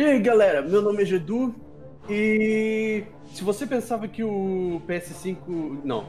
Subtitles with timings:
[0.00, 1.54] E aí, galera, meu nome é Gedu
[2.08, 3.04] e
[3.34, 5.80] se você pensava que o PS5.
[5.84, 6.06] Não.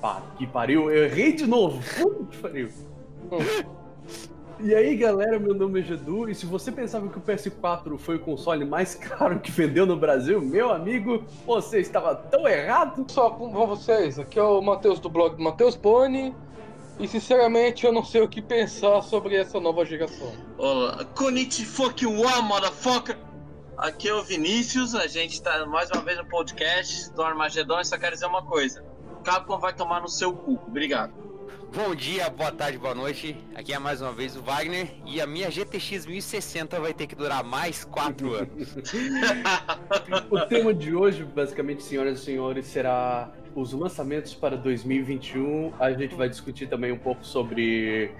[0.00, 1.78] Pá, que pariu, eu errei de novo.
[2.00, 2.70] Puta que pariu.
[4.58, 8.16] E aí, galera, meu nome é Gedu, e se você pensava que o PS4 foi
[8.16, 13.04] o console mais caro que vendeu no Brasil, meu amigo, você estava tão errado.
[13.06, 16.34] Só com vocês, aqui é o Matheus do blog do Matheus Boni,
[16.98, 20.32] e sinceramente eu não sei o que pensar sobre essa nova geração.
[20.56, 22.12] Olá, Konnichi fuck you
[22.42, 23.25] motherfucker!
[23.78, 27.84] Aqui é o Vinícius, a gente tá mais uma vez no podcast do Armagedon e
[27.84, 28.82] só quero dizer uma coisa.
[29.22, 30.58] Capcom vai tomar no seu cu.
[30.66, 31.12] Obrigado.
[31.74, 33.36] Bom dia, boa tarde, boa noite.
[33.54, 37.14] Aqui é mais uma vez o Wagner e a minha GTX 1060 vai ter que
[37.14, 38.76] durar mais 4 anos.
[40.30, 45.74] o tema de hoje, basicamente, senhoras e senhores, será os lançamentos para 2021.
[45.78, 48.10] A gente vai discutir também um pouco sobre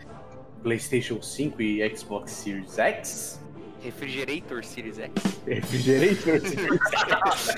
[0.63, 3.46] PlayStation 5 e Xbox Series X.
[3.87, 5.13] Refrigerator Series X.
[5.47, 7.55] Refrigerator Series X.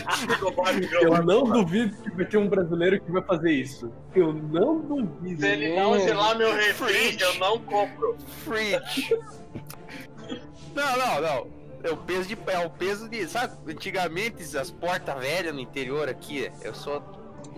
[1.02, 3.90] Eu não duvido que vai ter um brasileiro que vai fazer isso.
[4.14, 5.40] Eu não duvido.
[5.40, 8.16] Se ele não gelar meu refri, eu não compro.
[8.44, 9.18] Fridge.
[10.74, 11.50] Não, não, não.
[11.82, 12.38] É o peso de.
[12.46, 13.26] É o peso de.
[13.26, 17.00] Sabe, antigamente as portas velhas no interior aqui, eu sou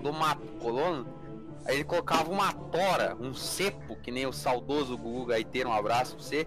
[0.00, 1.06] do mato, colono.
[1.64, 6.14] Aí ele colocava uma tora, um cepo, que nem o saudoso Gugu Gaiteiro, um abraço
[6.14, 6.46] pra você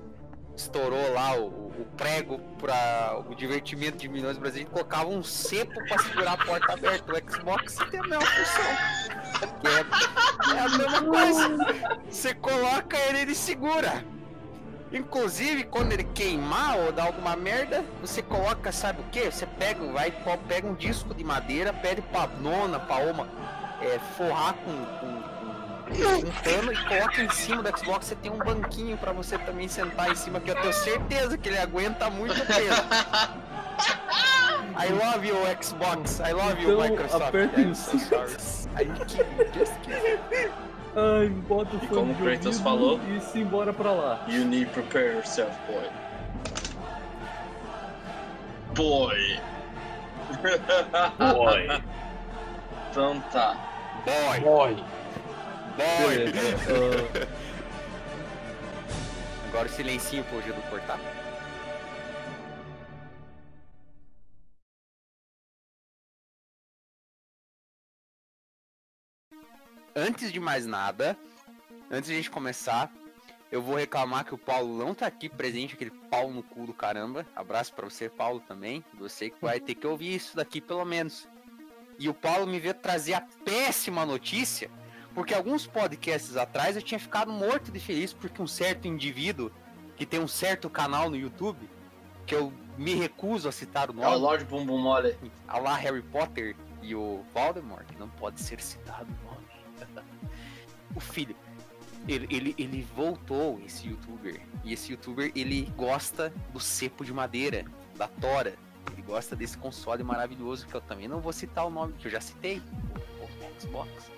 [0.56, 5.98] estourou lá o, o prego para o divertimento de milhões brasileiros, colocava um cepo para
[6.00, 7.12] segurar a porta aberta.
[7.12, 9.04] O Xbox tem a mesma função.
[9.64, 12.02] É, é a mesma coisa.
[12.10, 14.06] Você coloca ele, ele segura.
[14.92, 19.32] Inclusive, quando ele queimar ou dar alguma merda, você coloca, sabe o que?
[19.32, 20.14] Você pega, vai,
[20.48, 23.28] pega um disco de madeira, pede pra nona, pra uma,
[23.82, 25.63] é, forrar com, com um
[26.44, 30.12] pano e coloca em cima do Xbox, você tem um banquinho para você também sentar
[30.12, 32.82] em cima, que eu tenho certeza que ele aguenta muito peso.
[34.76, 36.20] I love you, Xbox.
[36.20, 37.28] I love you, então, Microsoft.
[37.28, 37.96] Aperta isso.
[37.96, 38.86] I
[39.54, 39.74] just
[40.96, 44.26] Ai, bota o fone como o Kratos falou, e se embora pra lá.
[44.28, 45.90] You need to prepare yourself, boy.
[48.76, 49.40] Boy.
[51.34, 51.68] Boy.
[52.92, 53.58] então tá.
[54.06, 54.40] Boy.
[54.40, 54.84] Boy.
[55.78, 56.18] Boy.
[56.18, 56.74] Beleza.
[57.30, 57.44] uh,
[59.54, 61.00] Agora o silencinho pro Gil cortar.
[69.96, 71.16] Antes de mais nada,
[71.92, 72.92] antes de a gente começar,
[73.52, 76.74] eu vou reclamar que o Paulo não tá aqui presente, aquele pau no cu do
[76.74, 77.24] caramba.
[77.36, 78.84] Abraço pra você, Paulo, também.
[78.98, 81.28] Você que vai ter que ouvir isso daqui pelo menos.
[82.00, 84.72] E o Paulo me veio trazer a péssima notícia,
[85.14, 89.52] porque alguns podcasts atrás eu tinha ficado morto de feliz porque um certo indivíduo
[89.96, 91.70] que tem um certo canal no YouTube,
[92.26, 95.16] que eu me recuso a citar o É o nome, Lord Bumbum Mole.
[95.48, 100.04] a lá Harry Potter e o Voldemort, que não pode ser citado o nome.
[100.96, 101.36] o filho,
[102.08, 104.42] ele, ele, ele voltou, esse youtuber.
[104.64, 107.66] E esse youtuber, ele gosta do cepo de madeira,
[107.96, 108.56] da tora.
[108.92, 112.12] Ele gosta desse console maravilhoso, que eu também não vou citar o nome, que eu
[112.12, 112.62] já citei,
[113.22, 114.12] o, o Xbox.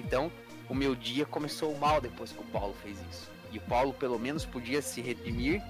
[0.00, 0.30] Então,
[0.68, 3.30] o meu dia começou mal depois que o Paulo fez isso.
[3.52, 5.62] E o Paulo, pelo menos, podia se redimir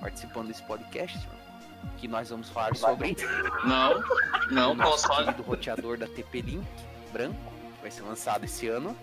[0.00, 1.18] participando desse podcast,
[1.98, 3.16] que nós vamos falar sobre
[3.64, 4.04] Não,
[4.50, 6.66] não, o nosso querido roteador da TP Link,
[7.12, 7.36] branco,
[7.76, 8.96] que vai ser lançado esse ano.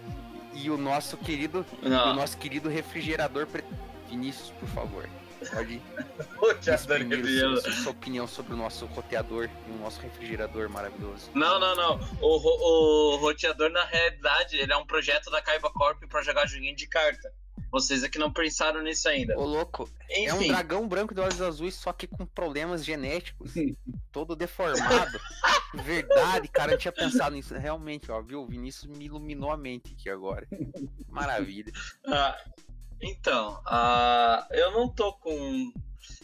[0.53, 3.63] E o nosso querido, e o Não, nosso querido refrigerador pre...
[4.09, 5.09] Vinícius, por favor.
[6.40, 11.29] Pode exprimir o seu- sua opinião sobre o nosso roteador e o nosso refrigerador maravilhoso.
[11.34, 11.96] Não, não, não.
[12.22, 16.48] O, ro- o roteador, na realidade, ele é um projeto da Kaiba Corp pra jogar
[16.48, 17.31] joguinho de carta.
[17.71, 19.38] Vocês é que não pensaram nisso ainda.
[19.39, 23.54] Ô louco, é um Enfim, dragão branco de olhos azuis, só que com problemas genéticos.
[24.12, 25.18] todo deformado.
[25.86, 27.54] Verdade, cara, eu tinha pensado nisso.
[27.56, 28.42] Realmente, ó, viu?
[28.42, 30.45] O Vinícius me iluminou a mente aqui agora.
[31.07, 31.71] Maravilha.
[32.06, 32.38] Ah,
[33.01, 35.74] então, ah, eu não tô com.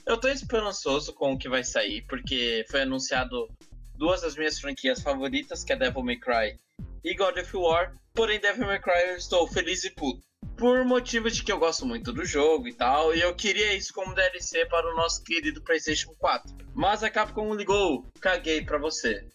[0.05, 3.49] Eu tô esperançoso com o que vai sair, porque foi anunciado
[3.95, 6.57] duas das minhas franquias favoritas, que é Devil May Cry
[7.03, 7.95] e God of War.
[8.13, 10.21] Porém, Devil May Cry eu estou feliz e puto.
[10.55, 13.93] Por motivos de que eu gosto muito do jogo e tal, e eu queria isso
[13.93, 16.55] como DLC para o nosso querido PlayStation 4.
[16.73, 19.27] Mas a Capcom ligou, caguei pra você.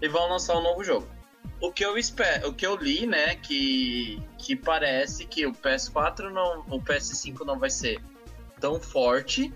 [0.00, 1.17] E vão lançar um novo jogo.
[1.60, 6.30] O que eu espero, o que eu li, né, que que parece que o PS4
[6.30, 8.00] não, o PS5 não vai ser
[8.60, 9.52] tão forte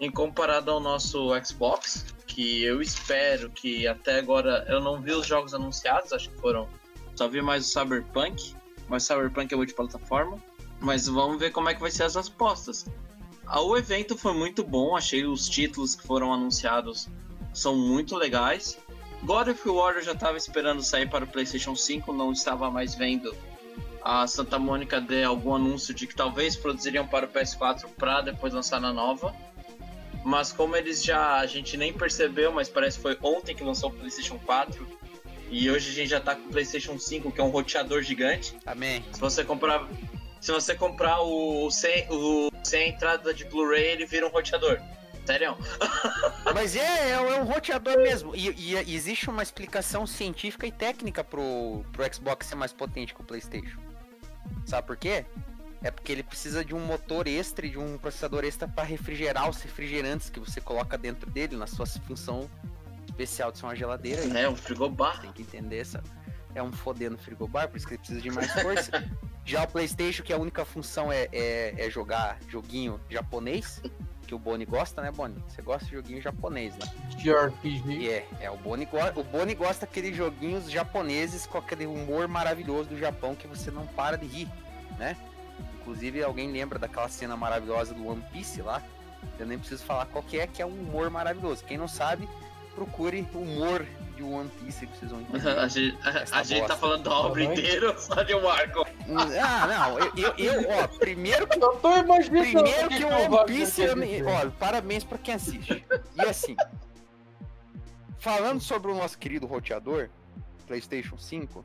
[0.00, 5.26] em comparado ao nosso Xbox, que eu espero que até agora eu não vi os
[5.26, 6.68] jogos anunciados, acho que foram
[7.16, 8.54] só vi mais o Cyberpunk,
[8.86, 10.38] mas Cyberpunk é multiplataforma,
[10.78, 12.86] mas vamos ver como é que vai ser as respostas.
[13.44, 17.08] ah, o evento foi muito bom, achei os títulos que foram anunciados
[17.52, 18.78] são muito legais.
[19.22, 22.94] God of War eu já estava esperando sair para o PlayStation 5, não estava mais
[22.94, 23.34] vendo
[24.02, 28.54] a Santa Mônica de algum anúncio de que talvez produziriam para o PS4 para depois
[28.54, 29.34] lançar na nova.
[30.24, 33.90] Mas como eles já a gente nem percebeu, mas parece que foi ontem que lançou
[33.90, 34.86] o PlayStation 4
[35.50, 38.56] e hoje a gente já tá com o PlayStation 5, que é um roteador gigante.
[38.66, 39.04] Amém.
[39.12, 39.88] Se você comprar
[40.40, 44.80] se você comprar o sem, o sem entrada de Blu-ray, ele vira um roteador.
[45.28, 45.58] Sério?
[46.54, 48.34] Mas é, é, é um roteador mesmo.
[48.34, 53.14] E, e, e, existe uma explicação científica e técnica pro, pro Xbox ser mais potente
[53.14, 53.78] que o PlayStation.
[54.64, 55.26] Sabe por quê?
[55.82, 59.50] É porque ele precisa de um motor extra e de um processador extra para refrigerar
[59.50, 62.48] os refrigerantes que você coloca dentro dele, na sua função
[63.06, 64.22] especial de ser uma geladeira.
[64.38, 65.20] É, um frigobar.
[65.20, 66.02] Tem que entender essa.
[66.54, 69.04] É um fodendo frigobar, por isso que ele precisa de mais força.
[69.44, 73.82] Já o PlayStation, que a única função é, é, é jogar joguinho japonês,
[74.28, 75.42] que o Boni gosta, né, Boni?
[75.48, 76.86] Você gosta de joguinho japonês, né?
[77.16, 78.08] JRPG.
[78.10, 82.90] É, é, o Boni, go o Boni gosta daqueles joguinhos japoneses com aquele humor maravilhoso
[82.90, 84.48] do Japão que você não para de rir,
[84.98, 85.16] né?
[85.80, 88.82] Inclusive, alguém lembra daquela cena maravilhosa do One Piece lá?
[89.38, 91.64] Eu nem preciso falar qual que é, que é um humor maravilhoso.
[91.64, 92.28] Quem não sabe,
[92.74, 95.48] procure humor de One Piece que vocês vão entender.
[95.48, 98.86] a gente, a, a gente tá falando da obra inteira só de um arco.
[99.16, 101.62] Ah, não, eu, eu, eu, ó, primeiro que.
[101.62, 102.44] Eu tô imaginando.
[102.44, 103.82] Primeiro que o One Piece.
[103.82, 103.94] Eu,
[104.28, 105.84] ó, parabéns pra quem assiste.
[106.16, 106.56] E assim.
[108.18, 110.08] Falando sobre o nosso querido roteador,
[110.66, 111.64] PlayStation 5.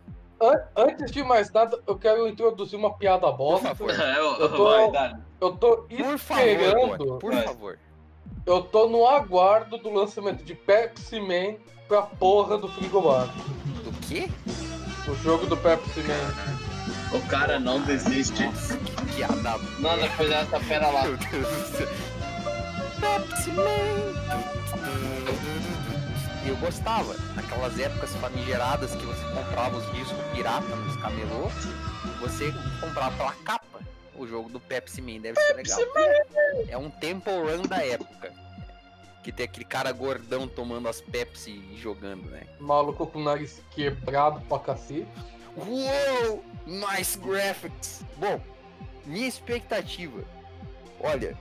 [0.76, 3.74] Antes de mais nada, eu quero introduzir uma piada bosta.
[3.76, 4.06] Por favor.
[4.06, 4.78] É, eu, tô,
[5.42, 7.18] eu tô esperando.
[7.18, 7.80] por favor.
[8.46, 11.56] Eu tô no aguardo do lançamento de Pepsi Man
[11.88, 13.28] pra porra do frigobar.
[13.84, 14.30] Do quê?
[15.08, 16.63] O jogo do Pepsi Man.
[17.14, 18.44] O cara não desiste.
[18.46, 19.60] Nossa, que piada.
[20.02, 21.04] Depois dessa pera lá.
[21.04, 21.88] Meu Deus do céu.
[23.00, 24.14] Pepsi Man.
[26.46, 31.50] Eu gostava, naquelas épocas famigeradas que você comprava os discos pirata nos camelô,
[32.20, 33.80] você comprava pela capa
[34.16, 35.80] o jogo do Pepsi Man, deve ser legal.
[36.68, 38.32] É um Temple Run da época.
[39.24, 42.44] Que tem aquele cara gordão tomando as Pepsi e jogando, né?
[42.60, 45.08] Maluco com o nariz quebrado pra cacete.
[45.56, 46.44] Uou!
[46.66, 48.04] Nice graphics!
[48.18, 48.42] Bom,
[49.06, 50.24] minha expectativa.
[51.00, 51.38] Olha,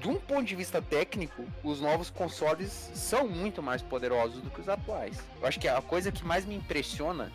[0.00, 4.60] de um ponto de vista técnico, os novos consoles são muito mais poderosos do que
[4.60, 5.18] os atuais.
[5.40, 7.30] Eu acho que a coisa que mais me impressiona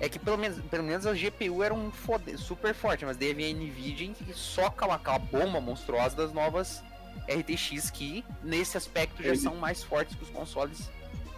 [0.00, 1.90] é que pelo menos, pelo menos a GPU era um
[2.36, 6.82] super forte, mas daí vem a Nvidia e soca lá aquela bomba monstruosa das novas
[7.28, 10.90] RTX que nesse aspecto já são mais fortes que os consoles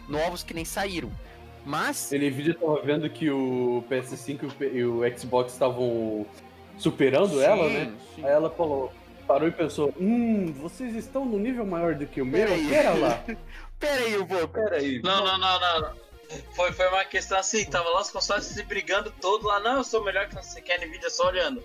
[0.08, 1.11] novos que nem saíram.
[1.64, 6.26] Mas A Nvidia tava vendo que o PS5 e o Xbox estavam
[6.76, 7.93] superando ela, Sim, né?
[8.14, 8.25] sim.
[8.25, 8.93] Aí ela falou,
[9.26, 12.46] parou e pensou, hum, vocês estão no nível maior do que o meu?
[12.46, 12.69] Peraí.
[12.69, 13.25] Pera lá.
[13.78, 14.46] Pera aí, eu vou.
[14.46, 15.00] Peraí.
[15.02, 15.81] Não, não, não, não.
[15.81, 16.05] não.
[16.55, 19.61] Foi, foi uma questão assim, tava lá os consoles se brigando todo lá.
[19.61, 21.64] Não, eu sou melhor que você quer Nvidia só olhando.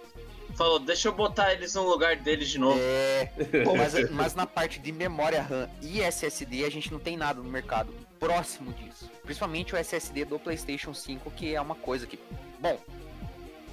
[0.56, 2.79] Falou, deixa eu botar eles no lugar deles de novo.
[2.79, 3.32] É,
[3.77, 7.50] mas, mas na parte de memória RAM e SSD a gente não tem nada no
[7.50, 9.10] mercado próximo disso.
[9.24, 12.20] Principalmente o SSD do PlayStation 5, que é uma coisa que.
[12.60, 12.80] Bom,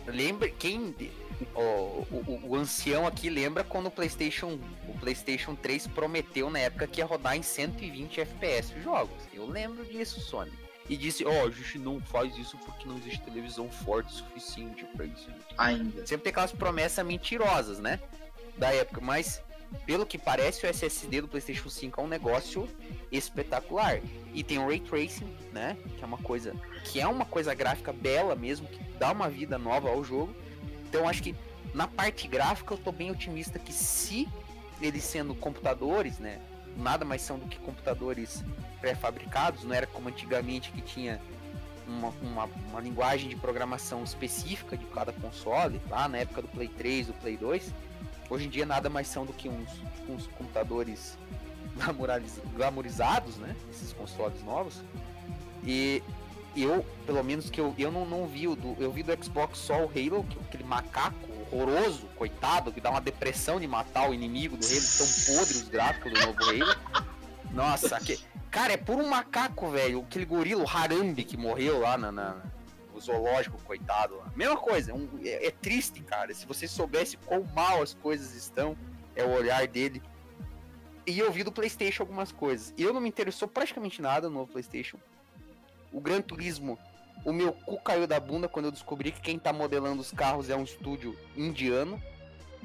[0.07, 0.95] lembre quem.
[1.55, 6.87] O, o, o ancião aqui lembra quando o PlayStation, o PlayStation 3 prometeu na época
[6.87, 9.23] que ia rodar em 120 FPS os jogos.
[9.35, 10.53] Eu lembro disso, Sony.
[10.89, 14.85] E disse: Ó, a gente não faz isso porque não existe televisão forte o suficiente
[14.97, 15.29] pra isso.
[15.59, 16.07] Ainda.
[16.07, 18.01] Sempre tem aquelas promessas mentirosas, né?
[18.57, 19.43] Da época, mas
[19.85, 22.69] pelo que parece, o SSD do PlayStation 5 é um negócio
[23.11, 24.01] espetacular.
[24.33, 25.77] E tem o Ray Tracing, né?
[25.97, 26.55] Que é uma coisa
[26.85, 30.35] que é uma coisa gráfica bela mesmo, que dá uma vida nova ao jogo.
[30.89, 31.35] Então acho que
[31.75, 34.29] na parte gráfica eu tô bem otimista que se
[34.81, 36.41] eles sendo computadores, né?
[36.77, 38.45] Nada mais são do que computadores
[38.81, 41.21] pré-fabricados, não era como antigamente que tinha
[41.87, 46.69] uma, uma, uma linguagem de programação específica de cada console, lá na época do Play
[46.69, 47.73] 3, do Play 2.
[48.29, 49.69] Hoje em dia nada mais são do que uns,
[50.09, 51.17] uns computadores
[51.77, 53.55] glamoriz- glamorizados, né?
[53.71, 54.83] Esses consoles novos.
[55.65, 56.03] E
[56.57, 58.77] eu, pelo menos que eu, eu não, não vi o do.
[58.81, 61.17] Eu vi do Xbox só o Halo, que aquele macaco
[61.53, 65.07] horroroso, coitado, que dá uma depressão de matar o inimigo do Halo, tão
[65.37, 67.07] podre os gráficos do novo Halo.
[67.53, 68.19] Nossa, que,
[68.51, 70.01] cara, é por um macaco, velho.
[70.01, 72.43] Aquele gorila, Harambe, que morreu lá na, na-
[72.97, 74.17] no zoológico, coitado.
[74.17, 74.33] Lá.
[74.35, 76.33] Mesma coisa, um- é, é triste, cara.
[76.35, 78.77] Se você soubesse quão mal as coisas estão,
[79.15, 80.03] é o olhar dele.
[81.07, 82.75] E eu vi do PlayStation algumas coisas.
[82.77, 84.99] E eu não me interessou praticamente nada no PlayStation.
[85.93, 86.79] O Gran Turismo,
[87.25, 90.51] o meu cu caiu da bunda quando eu descobri que quem tá modelando os carros
[90.51, 92.03] é um estúdio indiano.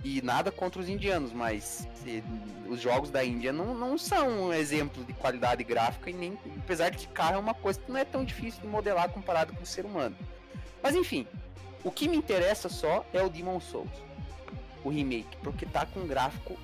[0.03, 2.23] E nada contra os indianos, mas eh,
[2.67, 6.37] os jogos da Índia não, não são um exemplo de qualidade gráfica e nem.
[6.57, 9.53] Apesar de que carro é uma coisa que não é tão difícil de modelar comparado
[9.53, 10.15] com o ser humano.
[10.81, 11.27] Mas enfim,
[11.83, 13.91] o que me interessa só é o Demon Souls,
[14.83, 16.57] o remake, porque tá com um gráfico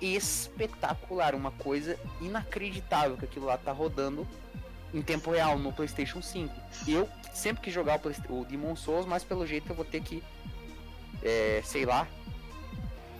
[0.00, 4.26] espetacular, uma coisa inacreditável que aquilo lá tá rodando
[4.92, 6.54] em tempo real no PlayStation 5.
[6.86, 10.02] E eu sempre que jogar o, o Demon Souls, mas pelo jeito eu vou ter
[10.02, 10.22] que,
[11.22, 12.06] é, sei lá,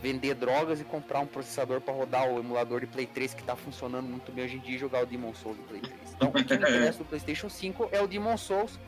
[0.01, 3.55] vender drogas e comprar um processador para rodar o emulador de Play 3 que tá
[3.55, 5.93] funcionando muito bem hoje em dia e jogar o Demon Souls do Play 3.
[6.15, 8.79] Então, o que me interessa do PlayStation 5 é o Demon Souls,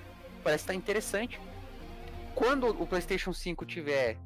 [0.44, 1.40] parece estar interessante.
[2.36, 4.18] Quando o PlayStation 5 tiver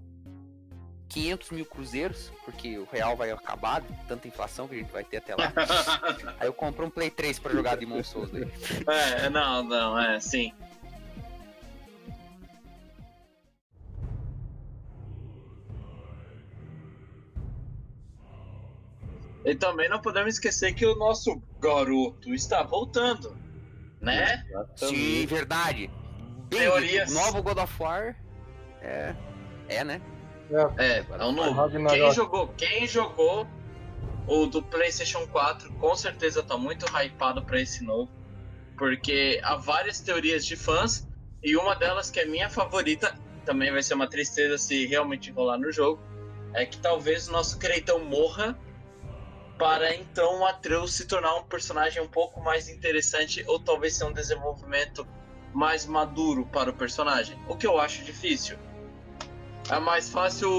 [1.09, 5.17] 500 mil cruzeiros, porque o real vai acabar, tanta inflação que a gente vai ter
[5.17, 5.53] até lá.
[6.39, 8.29] Aí eu compro um Play 3 para jogar Demon Souls.
[8.31, 8.47] Daí.
[8.87, 10.51] É, não, não, é, sim.
[19.45, 23.37] E também não podemos esquecer que o nosso garoto está voltando,
[23.99, 24.43] né?
[24.75, 25.89] Sim, verdade.
[26.49, 27.11] Bem, Teorias.
[27.11, 28.15] o novo God of War
[28.81, 29.15] é,
[29.67, 30.01] é né?
[30.77, 31.51] É, é o novo.
[31.51, 31.99] Ragnarok.
[31.99, 33.47] Quem jogou, quem jogou
[34.27, 38.09] o do PlayStation 4 com certeza tá muito hypado pra esse novo,
[38.77, 41.07] porque há várias teorias de fãs
[41.43, 43.13] e uma delas que é minha favorita,
[43.45, 45.99] também vai ser uma tristeza se realmente rolar no jogo,
[46.53, 48.57] é que talvez o nosso Creitão morra
[49.63, 54.03] para então o Atreus se tornar um personagem um pouco mais interessante ou talvez ser
[54.03, 55.07] um desenvolvimento
[55.53, 58.57] mais maduro para o personagem, o que eu acho difícil.
[59.71, 60.49] É mais fácil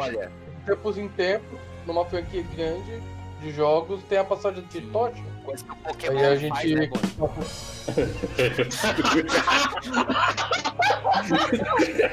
[0.00, 3.00] Olha, De tempos em tempos, numa franquia grande
[3.40, 5.22] de jogos, tem a passagem de tocha.
[5.48, 6.74] Coisa que o Pokémon Aí a faz, gente.
[6.74, 7.08] né, Boni?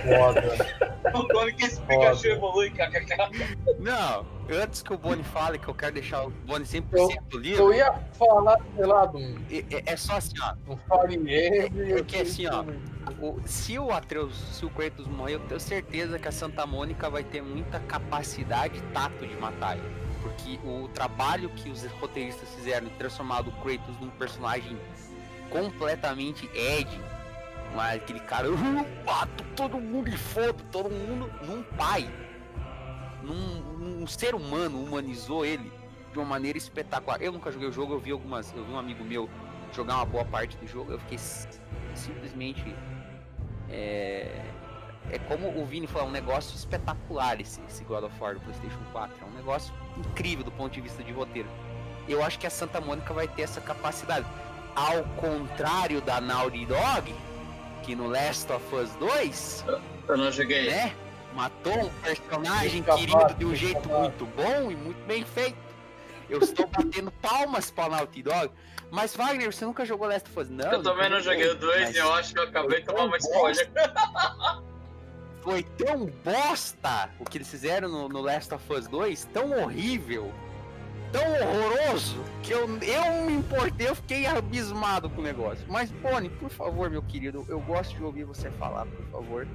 [0.08, 0.42] Foda.
[1.58, 3.16] Que esse Pikachu evolui, kkk.
[3.80, 7.74] Não, antes que o Boni fale, que eu quero deixar o Boni 100% livre, Eu
[7.74, 10.54] ia falar, sei lá, um, é, é- é só assim, ó.
[10.74, 11.94] um Fire Emblem.
[11.94, 12.64] É que assim, ó,
[13.22, 17.10] o- se o Atreus, se o Kratos morrer, eu tenho certeza que a Santa Mônica
[17.10, 20.05] vai ter muita capacidade e tato de matar ele.
[20.26, 24.76] Porque o trabalho que os roteiristas fizeram de transformar o Kratos num personagem
[25.52, 26.90] completamente Ed,
[27.78, 28.58] aquele cara, eu
[29.06, 32.10] mato todo mundo e foda todo mundo num pai.
[33.22, 35.72] Num, um ser humano humanizou ele
[36.12, 37.22] de uma maneira espetacular.
[37.22, 38.52] Eu nunca joguei o jogo, eu vi algumas.
[38.52, 39.30] Eu vi um amigo meu
[39.74, 41.20] jogar uma boa parte do jogo, eu fiquei
[41.94, 42.76] simplesmente.
[43.70, 44.44] É,
[45.12, 48.80] é como o Vini falou, um negócio espetacular esse, esse God of War do PlayStation
[48.92, 49.25] 4.
[49.46, 51.48] Negócio incrível do ponto de vista de roteiro.
[52.10, 54.26] Eu acho que a Santa Mônica vai ter essa capacidade.
[54.76, 57.14] Ao contrário da Naughty Dog,
[57.84, 59.66] que no Last of Us 2,
[60.08, 60.68] Eu não joguei.
[60.72, 60.96] né?
[61.36, 65.58] Matou um personagem querido de um jeito muito bom e muito bem feito.
[66.28, 68.52] Eu estou batendo palmas para Naughty Dog.
[68.90, 70.50] Mas Wagner, você nunca jogou Last of Us?
[70.50, 70.72] Não.
[70.72, 73.04] eu também não joguei o 2 mas e eu acho que eu acabei de tomar
[73.04, 73.70] uma spoiler.
[75.46, 80.34] Foi tão bosta o que eles fizeram no, no Last of Us 2, tão horrível,
[81.12, 85.64] tão horroroso, que eu, eu me importei, eu fiquei abismado com o negócio.
[85.70, 89.48] Mas, Boni, por favor, meu querido, eu gosto de ouvir você falar, por favor.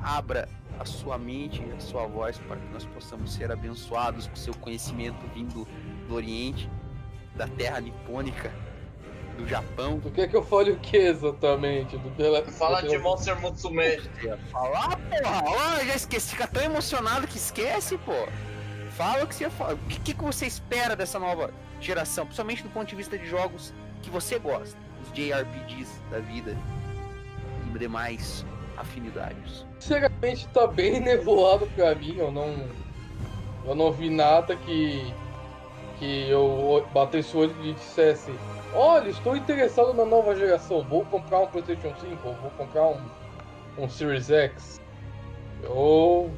[0.00, 4.36] Abra a sua mente e a sua voz para que nós possamos ser abençoados com
[4.36, 5.66] seu conhecimento vindo
[6.06, 6.70] do Oriente,
[7.34, 8.52] da terra nipônica,
[9.36, 10.00] do Japão.
[10.00, 11.96] Tu quer que eu fale o que exatamente?
[11.96, 14.00] Do Fala de Monster Musume.
[14.50, 15.42] Falar, porra?
[15.44, 18.26] Ó, já esqueci, fica tão emocionado que esquece, pô.
[18.90, 19.74] Fala o que você ia falar.
[19.74, 21.50] O que, que que você espera dessa nova
[21.80, 26.56] geração, principalmente do ponto de vista de jogos que você gosta, os JRPGs da vida
[27.74, 28.44] e demais
[28.76, 29.66] afinidades.
[29.78, 32.16] Sinceramente, tá bem nevoado pra mim.
[32.16, 32.56] Eu não.
[33.64, 35.12] Eu não vi nada que.
[35.98, 38.30] Que eu batesse o olho e dissesse:
[38.78, 40.82] Olha, estou interessado na nova geração.
[40.82, 42.28] Vou comprar um PlayStation 5.
[42.28, 43.00] Ou vou comprar um,
[43.78, 44.82] um Series X.
[45.62, 46.30] Eu.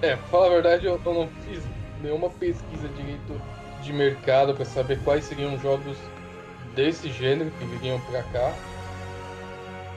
[0.00, 1.60] É, pra falar a verdade, eu, não fiz
[2.00, 3.40] nenhuma pesquisa direito
[3.82, 5.98] de mercado pra saber quais seriam os jogos
[6.76, 8.54] desse gênero que viriam pra cá.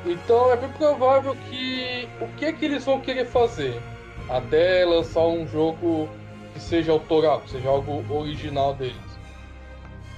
[0.07, 3.79] Então é bem provável que o que é que eles vão querer fazer
[4.27, 6.09] até lançar um jogo
[6.53, 9.06] que seja autoral, que seja algo original deles.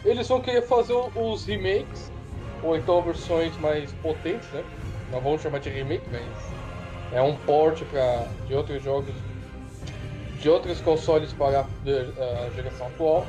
[0.04, 2.12] Eles vão querer fazer os remakes
[2.62, 4.64] ou então versões mais potentes, né?
[5.10, 6.56] Não vamos chamar de remake, mas
[7.12, 9.16] é um port para de outros jogos
[10.40, 13.28] de outros consoles para a a geração atual.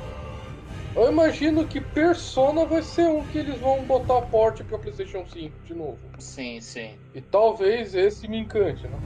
[0.95, 5.57] Eu imagino que Persona vai ser um que eles vão botar porte para PlayStation 5
[5.65, 5.99] de novo.
[6.19, 6.99] Sim, sim.
[7.15, 8.99] E talvez esse me encante, né?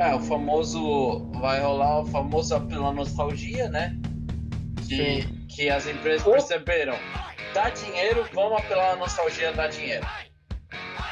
[0.00, 1.30] É, o famoso.
[1.40, 3.94] Vai rolar o famoso pela nostalgia, né?
[4.88, 6.96] Que, que as empresas perceberam.
[7.52, 10.06] Dá dinheiro, vamos apelar a nostalgia, dá dinheiro.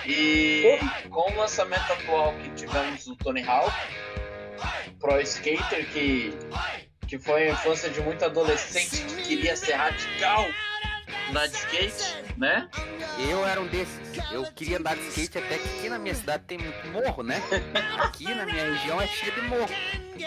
[0.07, 0.79] E
[1.11, 3.75] com o lançamento atual que tivemos do Tony Hawk,
[4.99, 6.33] Pro Skater, que,
[7.07, 10.47] que foi a infância de muito adolescente que queria ser radical
[11.33, 12.71] na skate, né?
[13.19, 13.99] Eu era um desses.
[14.31, 17.43] Eu queria andar de skate até que aqui na minha cidade tem muito morro, né?
[17.99, 19.69] Aqui na minha região é cheio de morro.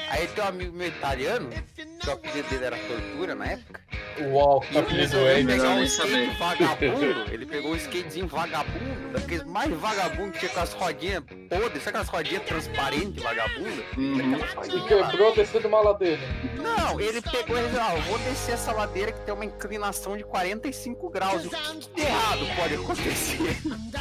[0.09, 3.81] Aí tem um amigo meu italiano, que o apelido dele era Tortura na época.
[4.29, 7.33] Uau, E ele apelido é um skate vagabundo.
[7.33, 11.89] Ele pegou um skatezinho vagabundo, daqueles mais vagabundo que tinha com as rodinhas podres, sabe
[11.89, 13.83] aquelas rodinhas transparentes, vagabunda?
[13.97, 14.35] Uhum.
[14.65, 16.21] E quebrou descendo uma ladeira.
[16.57, 20.23] Não, ele pegou e disse, ah, vou descer essa ladeira que tem uma inclinação de
[20.23, 21.45] 45 graus.
[21.45, 23.57] O que, que de errado pode acontecer?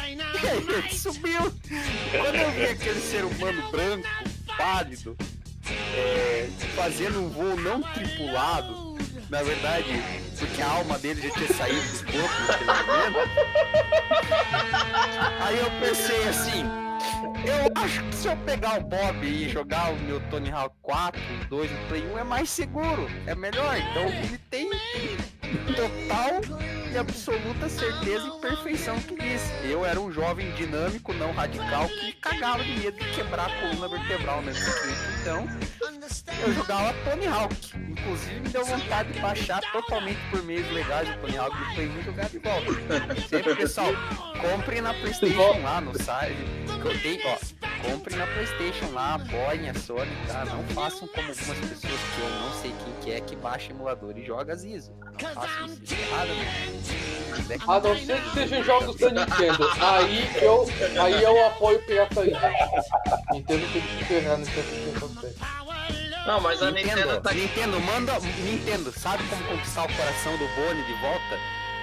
[0.41, 1.39] E aí ele subiu.
[1.39, 4.07] Quando eu vi aquele ser humano branco,
[4.57, 5.15] pálido,
[5.95, 8.97] é, fazendo um voo não tripulado,
[9.31, 9.87] na verdade,
[10.37, 13.29] porque a alma dele já tinha saído do corpo naquele momento.
[15.39, 16.65] Aí eu pensei assim,
[17.47, 21.21] eu acho que se eu pegar o Bob e jogar o meu Tony Hawk 4,
[21.49, 23.77] 2 no Play 1 é mais seguro, é melhor.
[23.77, 24.69] Então ele tem
[25.75, 26.41] total
[26.91, 29.51] e absoluta certeza e perfeição que disse.
[29.63, 33.87] Eu era um jovem dinâmico, não radical, que cagava de medo de quebrar a coluna
[33.87, 34.61] vertebral nesse.
[35.21, 35.47] Então,
[36.41, 37.55] eu jogava Tony Hawk.
[37.77, 41.99] Inclusive me deu vontade de baixar totalmente por meios legais o Tony Hawk do 1
[41.99, 42.71] e jogar de volta.
[43.29, 43.93] Sempre, pessoal,
[44.41, 46.35] compre na Playstation lá no site.
[46.81, 47.37] que eu tenho, ó,
[47.89, 50.45] compre na Playstation lá, apoiem a Sony, tá?
[50.45, 54.17] Não façam como algumas pessoas que eu não sei quem que é que baixa emulador
[54.17, 54.93] e joga Zizo.
[55.21, 59.69] Não isso, errado, A não ser que sejam jogos da Nintendo.
[59.79, 60.67] Aí eu,
[61.01, 62.39] aí eu apoio pirataria.
[63.31, 65.11] Nintendo tem que se ferrar nesse aspecto.
[66.25, 68.19] Não, mas a Nintendo Nintendo, tá Nintendo, manda.
[68.19, 71.39] Nintendo, sabe como conquistar o coração do Boni de volta?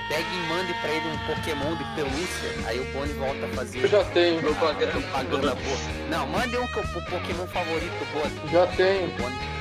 [0.08, 2.66] Pegue e mande pra ele um Pokémon de pelúcia.
[2.66, 4.92] Aí o Boni volta a fazer Eu já tenho, propaganda.
[4.92, 5.78] propaganda boa.
[6.08, 8.52] Não, mande um que o Pokémon favorito do Boni.
[8.52, 9.57] já tenho.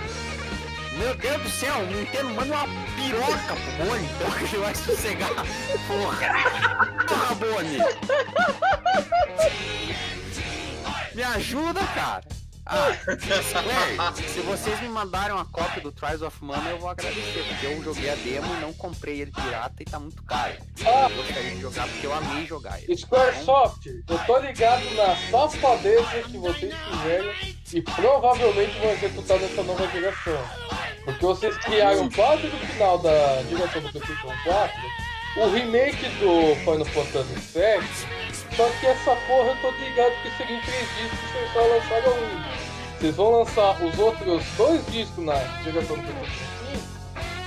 [0.97, 4.75] Meu Deus do céu, o Nintendo manda uma piroca pro Boni, então que ele vai
[4.75, 5.29] sossegar.
[5.87, 6.27] Porra!
[7.07, 7.77] Porra, Boni!
[11.13, 12.23] Me ajuda, cara!
[12.69, 12.91] Ah,
[14.13, 17.81] se vocês me mandarem uma cópia do Trials of Mana, eu vou agradecer, porque eu
[17.81, 20.53] joguei a demo e não comprei ele pirata e tá muito caro.
[20.85, 21.07] Ah.
[21.09, 22.97] Eu gostaria de jogar porque eu amei jogar ele.
[22.97, 27.33] Squaresoft, eu tô ligado na safadeza que vocês fizeram
[27.73, 30.76] e provavelmente vão executar nessa nova geração.
[31.07, 34.73] Porque vocês criaram quase no final da geração do PlayStation 4
[35.37, 37.87] o remake do Final Fantasy VII,
[38.57, 42.11] só que essa porra eu tô ligado que seria em três discos vocês só lançaram
[42.11, 42.43] um.
[42.99, 46.45] Vocês vão lançar os outros dois discos na geração do PlayStation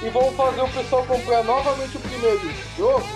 [0.01, 3.07] 5 e vão fazer o pessoal comprar novamente o primeiro jogo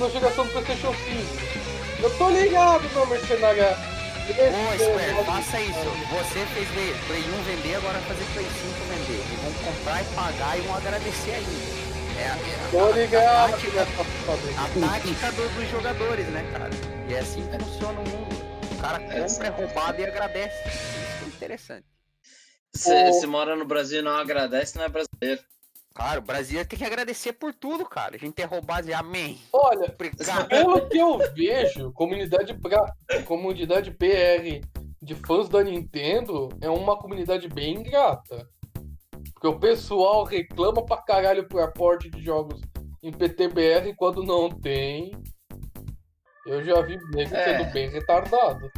[0.00, 2.02] na geração do PlayStation 5.
[2.02, 3.93] Eu tô ligado, meu mercenário.
[4.24, 5.90] Ô, Square, faça isso.
[6.10, 6.68] Você fez
[7.06, 9.20] Play 1 vender, agora vai fazer Play 5 vender.
[9.20, 11.84] E vão comprar e pagar e vão agradecer ainda.
[12.18, 14.60] É, a- é a- Tô ligado tática- nessa safadeza.
[14.60, 16.70] a tática do- dos jogadores, né, cara?
[17.08, 18.34] E é assim que funciona o mundo.
[18.72, 20.68] O cara compra, é roubado e agradece.
[20.68, 21.86] Isso é interessante.
[22.72, 25.42] Se, se mora no Brasil e não agradece, não é brasileiro.
[25.94, 28.16] Claro, o Brasil tem que agradecer por tudo, cara.
[28.16, 29.40] A gente é roubado e amém.
[29.52, 30.48] Olha, Obrigado.
[30.48, 32.92] pelo que eu vejo, comunidade, pra,
[33.24, 34.60] comunidade PR
[35.00, 38.48] de fãs da Nintendo é uma comunidade bem ingrata.
[39.32, 42.60] Porque o pessoal reclama pra caralho por aporte de jogos
[43.02, 45.12] em PTBR quando não tem.
[46.44, 47.58] Eu já vi nego É.
[47.58, 48.68] sendo bem retardado.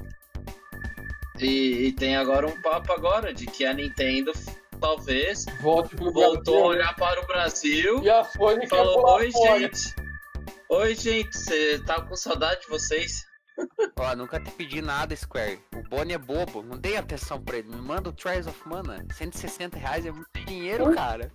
[1.40, 4.32] E, e tem agora um papo agora de que a Nintendo
[4.78, 6.64] talvez Volte pro voltou a Brasil.
[6.64, 9.58] olhar para o Brasil E a Sony falou: Oi, fora.
[9.60, 9.94] gente.
[10.68, 13.24] Oi, gente, você tá com saudade de vocês?
[13.98, 15.58] Ó, nunca te pedi nada, Square.
[15.74, 16.62] O Boni é bobo.
[16.62, 17.68] Não dei atenção pra ele.
[17.68, 19.04] Me manda o Trials of Mana.
[19.14, 21.30] 160 reais é muito dinheiro, cara.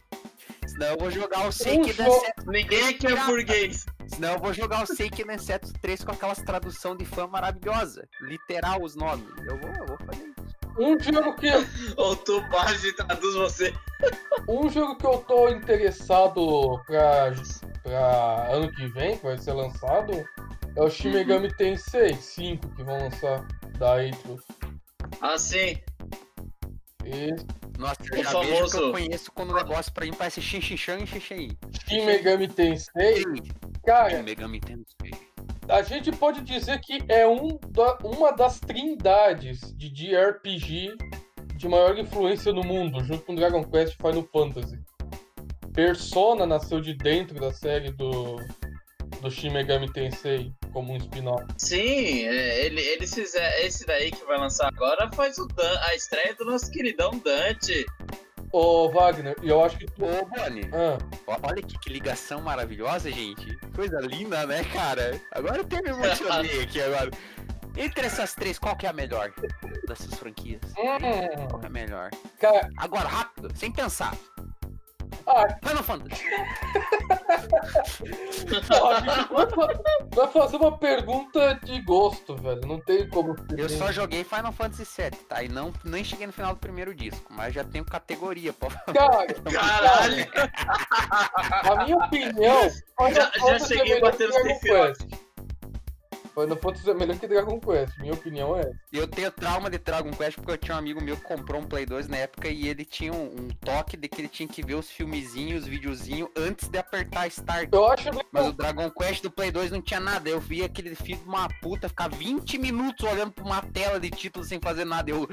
[0.67, 2.21] Senão eu vou jogar o jogo- Densetsu.
[2.45, 3.85] Ninguém aqui é burguês.
[4.07, 8.07] Senão eu vou jogar o Seiken Densetsu 3 com aquelas tradução de fã maravilhosa.
[8.21, 9.27] Literal os nomes.
[9.47, 10.30] Eu vou, eu vou fazer.
[10.81, 11.47] Um jogo que
[11.97, 12.41] Ou tu
[12.97, 13.73] traduz você.
[14.47, 17.31] Um jogo que eu tô interessado pra,
[17.83, 20.11] pra ano que vem, que vai ser lançado,
[20.75, 23.45] é o Shin Megami Tensei 5, que vão lançar
[23.77, 24.41] da Atlus.
[25.21, 25.77] Assim,
[27.05, 27.35] E
[27.77, 30.41] Nossa, eu O já vejo que eu famoso- conheço quando o negócio pra mim parece
[30.41, 31.57] Xinxinxan e Xixi.
[31.87, 33.23] Shin Megami Tensei,
[33.85, 35.30] cara, Megami Tensei.
[35.67, 40.95] A gente pode dizer que é um da- uma das trindades de JRPG
[41.55, 44.79] de maior influência no mundo, junto com Dragon Quest e Final Fantasy.
[45.73, 48.35] Persona nasceu de dentro da série do,
[49.21, 51.45] do Shin Megami Tensei, como um spin-off.
[51.57, 53.57] Sim, é, ele, eles fizeram.
[53.65, 57.85] Esse daí que vai lançar agora faz o Dan, a estreia do nosso queridão Dante.
[58.51, 60.03] Ô, Wagner, e eu acho que tu.
[60.03, 60.97] Ô, Bonnie, Ah,
[61.43, 63.55] olha que, que ligação maravilhosa, gente.
[63.73, 65.19] Coisa linda, né, cara?
[65.31, 67.11] Agora eu até me emocionei aqui agora.
[67.77, 69.31] Entre essas três, qual que é a melhor
[69.87, 70.61] dessas franquias?
[70.75, 72.09] Qual hum, que é a melhor?
[72.37, 74.13] cara, Agora, rápido, sem pensar.
[75.27, 76.23] Ah, Final Fantasy.
[79.29, 79.81] vai fa-
[80.15, 82.61] vai fazer uma pergunta de gosto, velho.
[82.67, 83.35] Não tem como.
[83.57, 85.43] Eu só joguei Final Fantasy VII, tá?
[85.43, 88.67] E não, nem cheguei no final do primeiro disco, mas já tenho categoria, pô.
[88.93, 90.27] Cara, Caralho!
[91.71, 92.69] a minha opinião.
[93.13, 95.05] Já- já cheguei é batendo os defeitos.
[96.33, 100.11] Final Fantasy é melhor que Dragon Quest, minha opinião é eu tenho trauma de Dragon
[100.11, 102.67] Quest porque eu tinha um amigo meu que comprou um Play 2 na época e
[102.67, 106.29] ele tinha um, um toque de que ele tinha que ver os filmezinhos, os videozinhos
[106.35, 107.69] antes de apertar Start.
[107.71, 110.29] Eu acho Mas o Dragon Quest do Play 2 não tinha nada.
[110.29, 114.09] Eu vi aquele filho de uma puta ficar 20 minutos olhando pra uma tela de
[114.09, 115.09] título sem fazer nada.
[115.09, 115.27] Eu.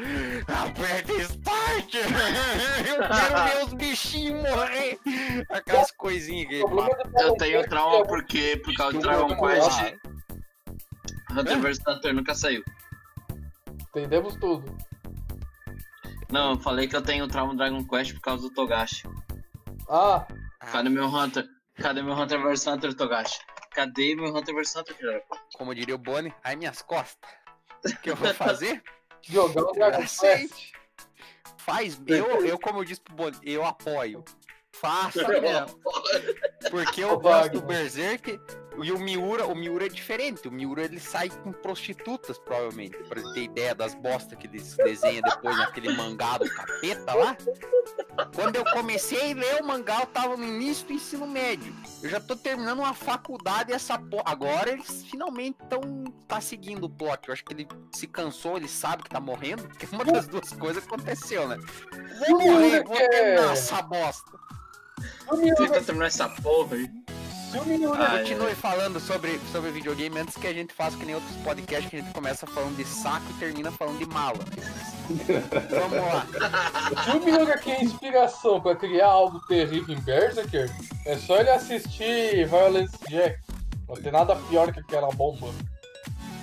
[0.47, 1.95] Aperta Start!
[2.87, 4.99] Eu quero ver os bichinhos morrer!
[5.51, 9.99] Aquelas coisinhas que Eu tenho trauma é porque por causa do Dragon Quest.
[11.31, 12.63] Hunter vs Hunter nunca saiu.
[13.81, 14.77] Entendemos tudo.
[16.31, 19.03] Não, eu falei que eu tenho trauma Dragon Quest por causa do Togashi.
[19.89, 20.27] Ah,
[20.71, 21.47] Cadê meu Hunter?
[21.77, 23.39] Cadê meu Hunter vs Hunter, Togashi?
[23.73, 25.23] Cadê meu Hunter vs Hunter, filho?
[25.57, 27.31] Como diria o Bonnie, ai minhas costas.
[27.85, 28.83] O que eu vou fazer?
[29.23, 29.99] jogar o Dragon.
[30.01, 30.73] Quest.
[31.59, 34.25] Faz, eu, eu como eu disse pro Bonnie, eu apoio.
[34.73, 35.81] Faça mesmo.
[36.71, 37.63] Porque eu gosto do.
[37.63, 38.39] Berserk
[38.85, 40.49] e o Miura, o Miura é diferente.
[40.49, 42.97] O Miura ele sai com prostitutas, provavelmente.
[43.05, 47.37] Pra ter ideia das bostas que ele desenha depois naquele mangá do capeta lá.
[48.35, 51.75] Quando eu comecei a ler o mangá, eu tava no início do ensino médio.
[52.03, 54.25] Eu já tô terminando uma faculdade e essa porra.
[54.27, 57.29] Agora eles finalmente estão tá seguindo o plot.
[57.29, 59.63] Eu acho que ele se cansou, ele sabe que tá morrendo.
[59.69, 61.57] Porque uma das duas coisas aconteceu, né?
[62.29, 64.39] Vou morrer, vou terminar essa bosta.
[64.99, 66.98] Se o Miura, Tenta terminar essa porra aí.
[67.51, 68.19] Se o Miura Ah, é.
[68.19, 71.97] Continue falando sobre, sobre videogame antes que a gente faça que nem outros podcasts que
[71.97, 74.39] a gente começa falando de saco e termina falando de mala.
[75.71, 76.27] Vamos lá.
[77.05, 80.71] Se o Miura quer inspiração pra criar algo terrível em Berserker,
[81.07, 83.39] é só ele assistir Violence Jack.
[83.89, 85.49] Não tem nada pior que aquela bomba.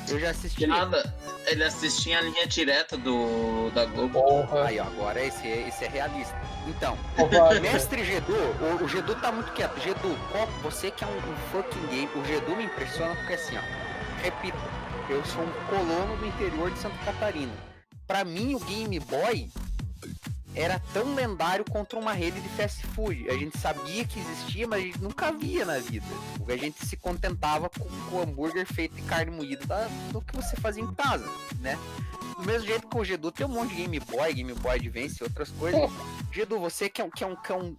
[0.09, 0.67] Eu já assisti.
[0.67, 1.13] Nada,
[1.47, 4.21] ele assistia a linha direta do da Globo.
[4.21, 4.65] Porra.
[4.65, 6.35] Aí, ó, agora esse, é- esse é realista.
[6.67, 9.79] Então, Wagner, mestre Gedu, o, o Gedu tá muito quieto.
[9.81, 13.57] Gedu, qual- você que é um, um fucking game, o Gedu me impressiona porque assim,
[13.57, 13.61] ó,
[14.23, 14.57] repito,
[15.09, 17.53] eu sou um colono do interior de Santa Catarina.
[18.07, 19.49] Pra mim, o Game Boy
[20.55, 23.29] era tão lendário contra uma rede de fast food.
[23.29, 26.05] A gente sabia que existia, mas a gente nunca via na vida.
[26.37, 30.21] Porque a gente se contentava com, com o hambúrguer feito de carne moída da- do
[30.21, 31.25] que você fazia em casa,
[31.59, 31.77] né?
[32.37, 35.17] Do mesmo jeito que o Gedu tem um monte de Game Boy, Game Boy Advance
[35.21, 35.89] e outras coisas.
[36.33, 37.75] Gedu, você que é, um, que, é um, que é um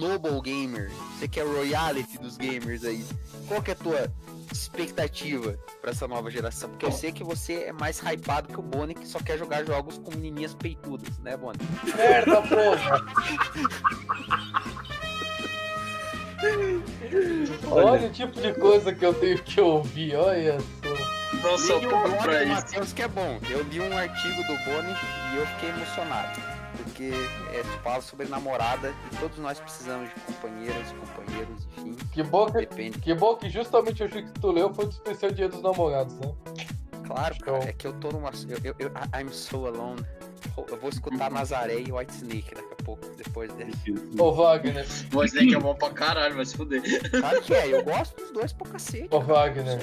[0.00, 3.04] noble gamer, você que é o royalty dos gamers aí,
[3.46, 4.12] qual que é a tua
[4.50, 6.70] expectativa pra essa nova geração?
[6.70, 9.64] Porque eu sei que você é mais hypado que o Bonnie, que só quer jogar
[9.64, 11.60] jogos com menininhas peitudas, né, Bonnie?
[12.26, 13.04] Merda, porra.
[17.70, 21.48] Olha o tipo de coisa que eu tenho que ouvir, olha só.
[21.48, 22.52] Não sou Li blog pra isso.
[22.52, 23.38] Matheus que é bom.
[23.48, 24.94] Eu li um artigo do Bonnie
[25.32, 26.40] e eu fiquei emocionado.
[26.76, 27.10] Porque
[27.52, 31.94] é, fala sobre namorada e todos nós precisamos de companheiras, companheiros, enfim.
[32.12, 32.98] Que bom que, Depende.
[32.98, 36.32] que, bom que justamente o que tu leu foi do especial Dia dos Namorados, né?
[37.06, 37.68] Claro, cara, Show.
[37.68, 38.30] é que eu tô numa.
[38.48, 40.00] Eu, eu, eu- I'm so alone.
[40.68, 43.70] Eu vou escutar Nazaré e White Snake daqui a pouco, depois dessa.
[44.18, 46.82] Ô Wagner, O Snake é bom pra caralho, vai se fuder.
[47.10, 49.08] Claro que é, eu gosto dos dois pra cacete.
[49.14, 49.20] ô.
[49.20, 49.78] Wagner,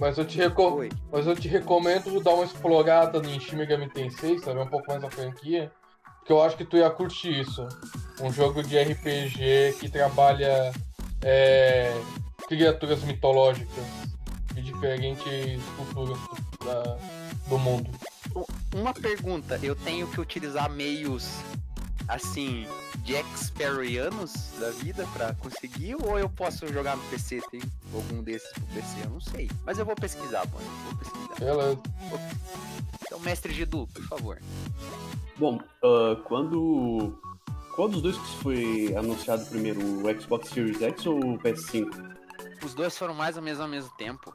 [0.00, 0.78] mas eu te recomendo.
[0.78, 0.88] Oi.
[1.12, 5.00] Mas eu te recomendo dar uma explorada em Shin Megami Tensei, saber um pouco mais
[5.02, 5.70] da franquia.
[6.18, 7.66] Porque eu acho que tu ia curtir isso.
[8.20, 10.72] Um jogo de RPG que trabalha
[11.22, 11.92] é,
[12.46, 13.84] criaturas mitológicas
[14.54, 16.98] de diferentes culturas do, da-
[17.48, 17.90] do mundo.
[18.74, 21.28] Uma pergunta, eu tenho que utilizar meios
[22.08, 22.66] assim,
[23.04, 27.40] Jack Sparrowianos da vida pra conseguir, ou eu posso jogar no PC?
[27.50, 27.60] Tem
[27.94, 29.04] algum desses pro PC?
[29.04, 29.50] Eu não sei.
[29.64, 30.66] Mas eu vou pesquisar, mano.
[30.84, 31.34] Vou pesquisar.
[31.38, 31.78] Beleza.
[33.06, 34.38] Então, mestre Gidu, por favor.
[35.36, 37.18] Bom, ah, quando.
[37.74, 39.80] Qual dos dois que foi anunciado primeiro?
[39.80, 42.16] O Xbox Series X ou o PS5?
[42.64, 44.34] Os dois foram mais ou menos ao mesmo tempo.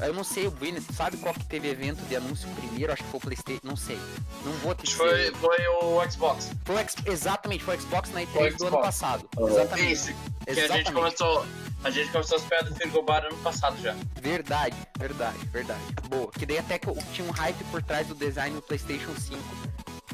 [0.00, 2.92] Eu não sei, o Vini, sabe qual que teve evento de anúncio primeiro?
[2.92, 3.98] Acho que foi o Playstation, não sei.
[4.44, 4.96] Não vou te dizer.
[4.96, 6.50] Foi, foi o Xbox.
[6.64, 9.28] Foi o exatamente, foi o Xbox na E3 Foi o do ano passado.
[9.36, 9.40] Ah.
[9.42, 9.92] Exatamente.
[9.92, 10.06] Isso.
[10.44, 10.92] Que a gente Exatamente.
[10.92, 11.46] começou.
[11.84, 13.94] A gente começou as piadas do Frigobar ano passado já.
[14.20, 15.80] Verdade, verdade, verdade.
[16.08, 16.30] Boa.
[16.30, 19.42] Que daí até que eu- tinha um hype por trás do design do PlayStation 5.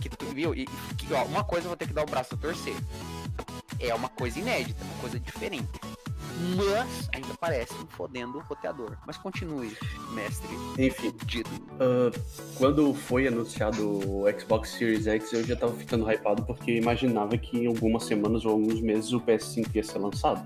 [0.00, 0.54] Que tu viu?
[0.54, 2.74] E, e que, ó, uma coisa eu vou ter que dar o braço a torcer.
[3.80, 5.68] É uma coisa inédita, uma coisa diferente.
[6.56, 8.96] Mas ainda parece um fodendo roteador.
[9.06, 9.76] Mas continue,
[10.12, 11.12] mestre Enfim,
[11.78, 12.10] ah,
[12.56, 17.58] quando foi anunciado o Xbox Series X, eu já tava ficando hypado porque imaginava que
[17.58, 20.42] em algumas semanas ou alguns meses o PS5 ia ser lançado.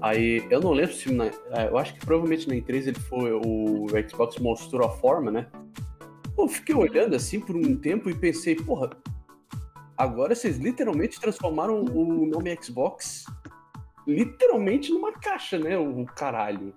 [0.00, 3.32] Aí, eu não lembro se na, é, eu acho que provavelmente na E3 ele foi,
[3.32, 5.46] o Xbox mostrou a forma, né?
[6.36, 8.90] Eu fiquei olhando assim por um tempo e pensei, porra,
[9.96, 13.24] agora vocês literalmente transformaram o nome Xbox
[14.06, 15.76] literalmente numa caixa, né?
[15.78, 16.74] O caralho.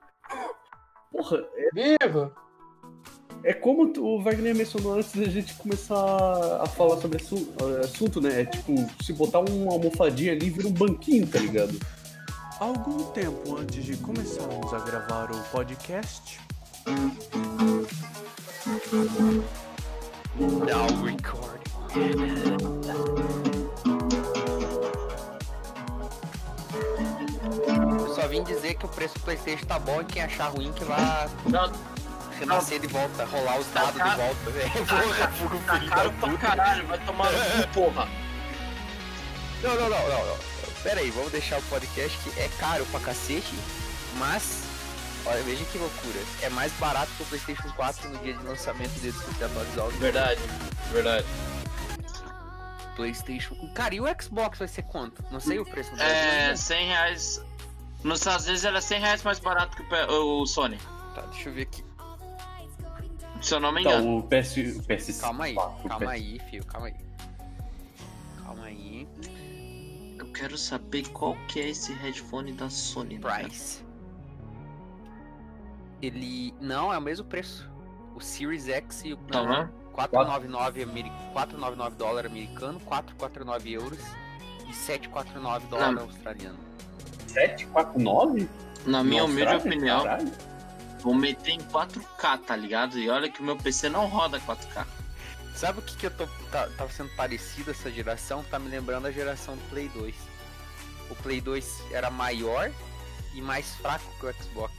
[1.12, 2.34] Porra, Viva!
[3.44, 8.20] é como tu- o Wagner mencionou antes da gente começar a falar sobre assu- assunto,
[8.20, 8.42] né?
[8.42, 11.78] É tipo, se botar uma almofadinha ali, vira um banquinho, tá ligado?
[12.60, 16.40] Algum tempo antes de começarmos a gravar o podcast,
[20.40, 21.62] Now record.
[28.00, 30.72] Eu só vim dizer que o preço do Playstation tá bom e quem achar ruim
[30.74, 31.72] que vá Não,
[32.40, 34.18] renascer de volta, rolar os dados de caro.
[34.22, 34.50] volta.
[34.52, 34.72] velho.
[34.86, 36.38] Porra, fogo, tá da caro pra puta.
[36.48, 38.08] caralho, vai tomar no cu, porra.
[39.64, 40.38] Não, não, não, não, não.
[40.84, 43.54] Pera aí, vamos deixar o podcast que é caro pra cacete,
[44.18, 44.64] mas.
[45.26, 46.20] Olha, veja que loucura.
[46.42, 49.86] É mais barato que o Playstation 4 no dia de lançamento dele se você atualizar
[49.86, 50.40] o Verdade,
[50.92, 51.26] verdade.
[52.98, 53.56] Playstation.
[53.74, 55.24] Cara, e o Xbox vai ser quanto?
[55.32, 56.58] Não sei o preço do É, Brasil.
[56.58, 57.46] 100 reais.
[58.04, 60.78] Nos Estados Unidos era 100 reais mais barato que o o Sony.
[61.16, 61.86] Tá, deixa eu ver aqui.
[63.42, 64.00] Se eu não me engano.
[64.00, 65.22] Então, o PS, o PS5.
[65.22, 66.96] Calma aí, o calma PS aí, filho, calma aí.
[68.44, 69.08] Calma aí.
[70.18, 73.20] Eu quero saber qual que é esse headphone da Sony.
[73.20, 73.22] né?
[73.44, 73.84] Price.
[76.02, 76.54] Ele.
[76.60, 77.70] Não, é o mesmo preço.
[78.16, 79.18] O Series X e o.
[79.18, 79.87] Tá não, bom?
[80.06, 81.12] 499 ameri...
[81.34, 84.00] 499 dólar americano, 449 euros
[84.70, 86.04] e 749 dólar Não.
[86.04, 86.60] australiano.
[87.28, 88.48] 749?
[88.86, 90.32] Na minha humilde opinião, caralho.
[91.02, 92.98] vou meter em 4K, tá ligado?
[92.98, 94.86] E olha que o meu PC não roda 4K.
[95.56, 98.44] Sabe o que, que eu tô tá, tá sendo parecido essa geração?
[98.44, 100.16] Tá me lembrando a geração do Play 2.
[101.10, 102.72] O Play 2 era maior
[103.34, 104.74] e mais fraco que o Xbox,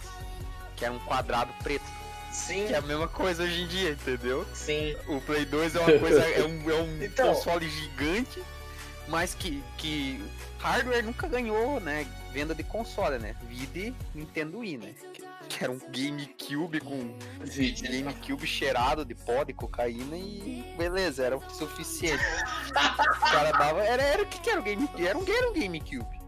[0.76, 1.84] que era um quadrado preto,
[2.32, 4.46] Sim, que é a mesma coisa hoje em dia, entendeu?
[4.54, 4.94] sim.
[5.08, 7.34] O Play 2 é uma coisa, é um, é um Então.
[7.34, 8.42] console gigante,
[9.08, 10.22] mas que, que
[10.58, 12.06] hardware nunca ganhou, né?
[12.32, 13.34] Venda de console, né?
[13.48, 14.94] Vide Nintendo Wii, né?
[15.14, 17.16] Que, que era um GameCube com.
[17.80, 22.22] GameCube cheirado de pó, de cocaína e beleza, era o suficiente.
[22.70, 23.82] o cara dava.
[23.82, 25.06] Era, era o que, que era o GameCube?
[25.06, 26.18] Era um, era um GameCube.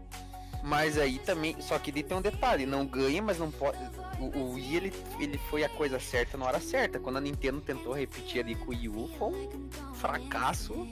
[0.63, 1.55] Mas aí também.
[1.61, 3.77] Só que daí tem um detalhe, não ganha, mas não pode.
[4.21, 6.99] O, o Wii ele, ele foi a coisa certa na hora certa.
[6.99, 10.87] Quando a Nintendo tentou repetir ali com o Wii U, foi um fracasso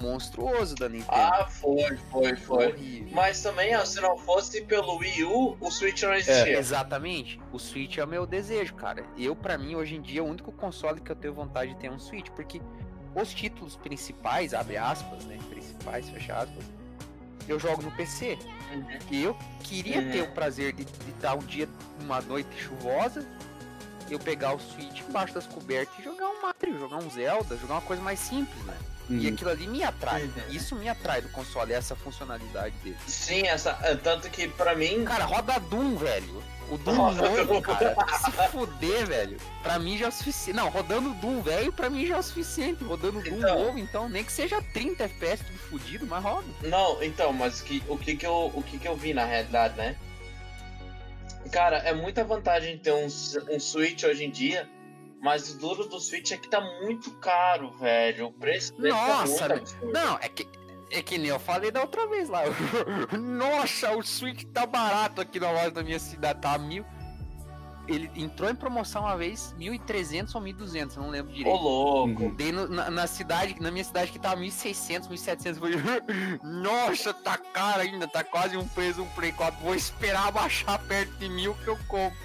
[0.00, 1.10] monstruoso da Nintendo.
[1.10, 2.66] Ah, foi, foi, foi.
[2.68, 3.08] Horrível.
[3.12, 6.58] Mas também, ó, se não fosse pelo Wii U, o Switch não existia.
[6.58, 7.40] Exatamente.
[7.52, 9.04] O Switch é o meu desejo, cara.
[9.16, 11.88] Eu, pra mim, hoje em dia, o único console que eu tenho vontade de ter
[11.88, 12.60] é um Switch, porque
[13.14, 15.38] os títulos principais, abre aspas, né?
[15.50, 16.64] Principais, fecha aspas,
[17.48, 18.38] eu jogo no PC.
[18.72, 18.84] Uhum.
[19.10, 20.10] E eu queria Uhum.
[20.10, 21.68] ter o prazer de estar um dia,
[22.00, 23.26] uma noite chuvosa,
[24.14, 27.74] eu pegar o Switch embaixo das cobertas e jogar um Mario, jogar um Zelda, jogar
[27.74, 28.76] uma coisa mais simples, né?
[29.10, 29.32] E Uhum.
[29.32, 30.22] aquilo ali me atrai.
[30.24, 30.32] Uhum.
[30.50, 32.96] Isso me atrai do console, essa funcionalidade dele.
[33.06, 36.42] Sim, essa, é, tanto que pra mim, Cara, roda Doom, velho.
[36.70, 37.96] O Doom Roda novo, cara.
[38.22, 39.38] Se fuder, velho.
[39.62, 40.54] Pra mim já é o suficiente.
[40.54, 42.84] Não, rodando Doom velho, pra mim já é o suficiente.
[42.84, 43.58] Rodando Doom Então.
[43.64, 46.44] novo, então, nem que seja 30 FPS tudo fudido, mas roda.
[46.64, 49.74] Não, então, mas que, o, que, que, eu, o que, que eu vi na realidade,
[49.78, 49.96] né?
[51.50, 54.68] Cara, é muita vantagem ter um, um Switch hoje em dia,
[55.20, 58.26] mas o duro do Switch é que tá muito caro, velho.
[58.26, 59.92] O preço dele Nossa, tá muito absurdo.
[59.92, 60.46] Não, é que.
[60.90, 62.44] É que nem eu falei da outra vez lá.
[63.12, 66.82] Nossa, o Switch tá barato aqui na loja da minha cidade, tá mil.
[67.88, 71.56] Ele entrou em promoção uma vez, 1.300 ou 1.200, eu não lembro Ô, direito.
[71.56, 72.22] louco.
[72.24, 72.34] Uhum.
[72.34, 75.46] Dei no- na, na cidade, na minha cidade que tava 1.600, 1.700.
[75.56, 79.58] eu falei, Nossa, tá caro ainda, tá quase um preço um Play 4.
[79.62, 82.18] Vou esperar baixar perto de mil que eu compro.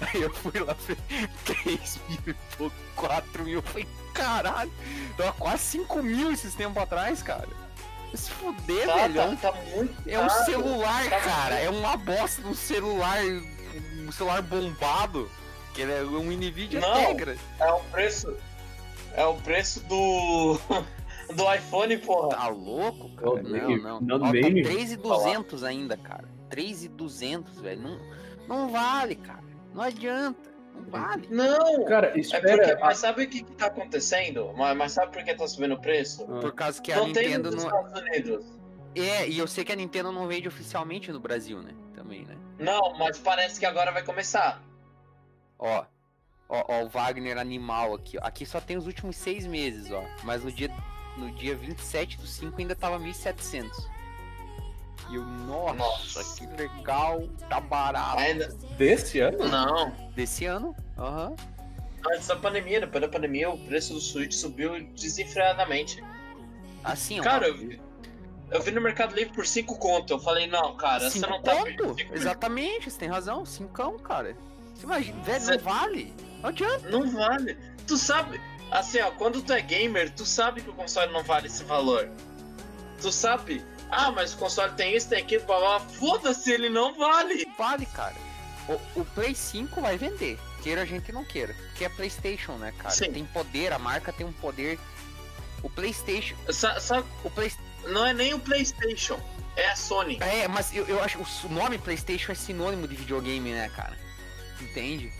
[0.12, 3.54] Aí eu fui lá, falei, 3 mil e pouco, 4 mil.
[3.60, 4.72] Eu falei, caralho,
[5.16, 7.48] tava quase 5 mil esses tempos atrás, cara.
[8.12, 9.20] Se fuder, Tá, velho.
[9.20, 11.54] é tá, um- tá muito é um celular, Tá cara.
[11.60, 13.18] É uma bosta de um celular.
[14.06, 15.28] Um celular bombado.
[15.74, 16.94] Que ele é um Nvidia Não.
[16.94, 17.36] Tegra.
[17.60, 18.34] É o preço.
[19.14, 20.58] É o preço do.
[21.34, 22.28] do iPhone, porra.
[22.30, 23.42] Tá louco, cara?
[23.42, 24.00] Não, nem- não.
[24.00, 26.28] não, Ó, tá nem me 3,200 ainda, cara.
[26.48, 27.82] 3,200, velho.
[27.82, 27.98] Não,
[28.48, 29.42] não vale, cara.
[29.74, 30.50] Não adianta.
[30.74, 31.26] Não vale.
[31.30, 31.84] Não!
[31.86, 32.78] Cara, É porque, espera.
[32.80, 34.52] mas sabe o que, que tá acontecendo?
[34.56, 36.24] Mas, mas sabe por que tá subindo o preço?
[36.28, 37.70] Ah, Por causa que a não tem Nintendo nos não.
[37.86, 38.44] Estados Unidos.
[38.94, 41.72] É, e eu sei que a Nintendo não vende oficialmente no Brasil, né?
[41.94, 42.36] Também, né?
[42.58, 44.62] Não, mas parece que agora vai começar.
[45.58, 45.84] Ó.
[46.48, 48.26] Ó, ó, o Wagner animal aqui, ó.
[48.26, 50.04] Aqui só tem os últimos seis meses, ó.
[50.22, 50.70] Mas no dia,
[51.16, 53.70] no dia 27 do 5 ainda tava 1.700.
[55.10, 56.46] E eu, nossa, Nossa.
[56.46, 58.18] que legal, tá barato.
[58.18, 58.48] Ainda.
[58.76, 59.48] Desse ano?
[59.48, 59.90] Não.
[60.14, 60.74] Desse ano?
[60.98, 61.34] Aham.
[62.12, 66.02] Antes da pandemia, depois da pandemia, o preço do Switch subiu desenfreadamente.
[66.84, 67.22] Assim, ó.
[67.22, 67.80] Cara, eu vi,
[68.50, 70.12] eu vi no Mercado Livre por 5 conto.
[70.12, 71.96] Eu falei, não, cara, você Cinco não tá conto?
[72.12, 73.44] Exatamente, você tem razão.
[73.44, 74.36] Cincão, cara.
[74.74, 76.14] Você imagina, velho, Cê- não vale.
[76.42, 76.88] Não adianta.
[76.90, 77.56] Não vale.
[77.86, 81.46] Tu sabe, assim, ó, quando tu é gamer, tu sabe que o console não vale
[81.46, 82.08] esse valor.
[83.00, 85.88] Tu sabe, ah, mas o console tem isso, tem aquilo, blá, blá, blá.
[85.88, 87.46] foda-se, ele não vale.
[87.58, 88.14] Vale, cara.
[88.68, 90.38] O, o Play 5 vai vender.
[90.62, 91.54] Queira a gente não queira.
[91.68, 92.90] Porque é PlayStation, né, cara?
[92.90, 93.12] Sim.
[93.12, 94.78] Tem poder, a marca tem um poder.
[95.62, 96.34] O PlayStation.
[96.50, 97.52] Sa- Sabe, O Play...
[97.88, 99.18] não é nem o PlayStation,
[99.56, 100.18] é a Sony.
[100.20, 103.96] É, mas eu, eu acho que o nome PlayStation é sinônimo de videogame, né, cara?
[104.60, 105.12] Entende?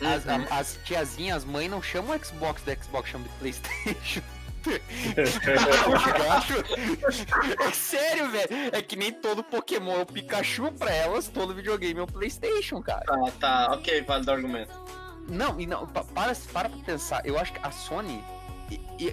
[0.00, 0.46] As, Uhum.
[0.50, 4.22] a- as tiazinhas, as mães não chamam o Xbox do Xbox, chamam de PlayStation.
[7.60, 8.48] É sério, velho.
[8.72, 12.82] É que nem todo Pokémon é o Pikachu pra elas, todo videogame é o PlayStation,
[12.82, 13.04] cara.
[13.06, 14.72] Tá, tá, ok, vale do argumento.
[15.28, 18.22] Não, e não, pa- para, para pra pensar, eu acho que a Sony.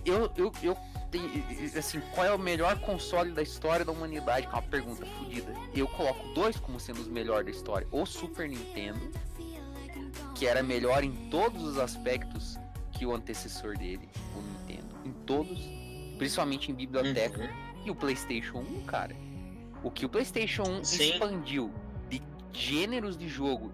[0.06, 0.78] Eu, eu, eu
[1.18, 4.48] e- Assim, qual é o melhor console da história da humanidade?
[4.48, 5.54] Que é uma pergunta fodida.
[5.74, 9.12] Eu coloco dois como sendo os melhores da história: o Super Nintendo,
[10.36, 12.58] que era melhor em todos os aspectos
[12.92, 14.96] que o antecessor dele, o Nintendo.
[15.06, 15.60] Em todos,
[16.18, 17.42] principalmente em biblioteca.
[17.42, 17.84] Uhum.
[17.86, 19.16] E o PlayStation 1, cara.
[19.84, 21.04] O que o PlayStation 1 Sim.
[21.12, 21.74] expandiu
[22.10, 22.22] de
[22.54, 23.72] gêneros de jogo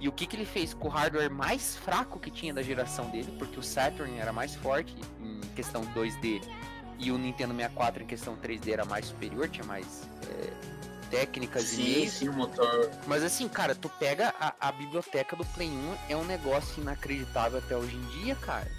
[0.00, 3.10] e o que, que ele fez com o hardware mais fraco que tinha da geração
[3.10, 6.42] dele, porque o Saturn era mais forte em questão 2D
[6.98, 10.52] e o Nintendo 64 em questão 3D era mais superior, tinha mais é,
[11.10, 12.12] técnicas e Sim, meios.
[12.12, 12.90] sim, o motor.
[13.06, 17.58] Mas assim, cara, tu pega a, a biblioteca do Play 1, é um negócio inacreditável
[17.58, 18.70] até hoje em dia, cara.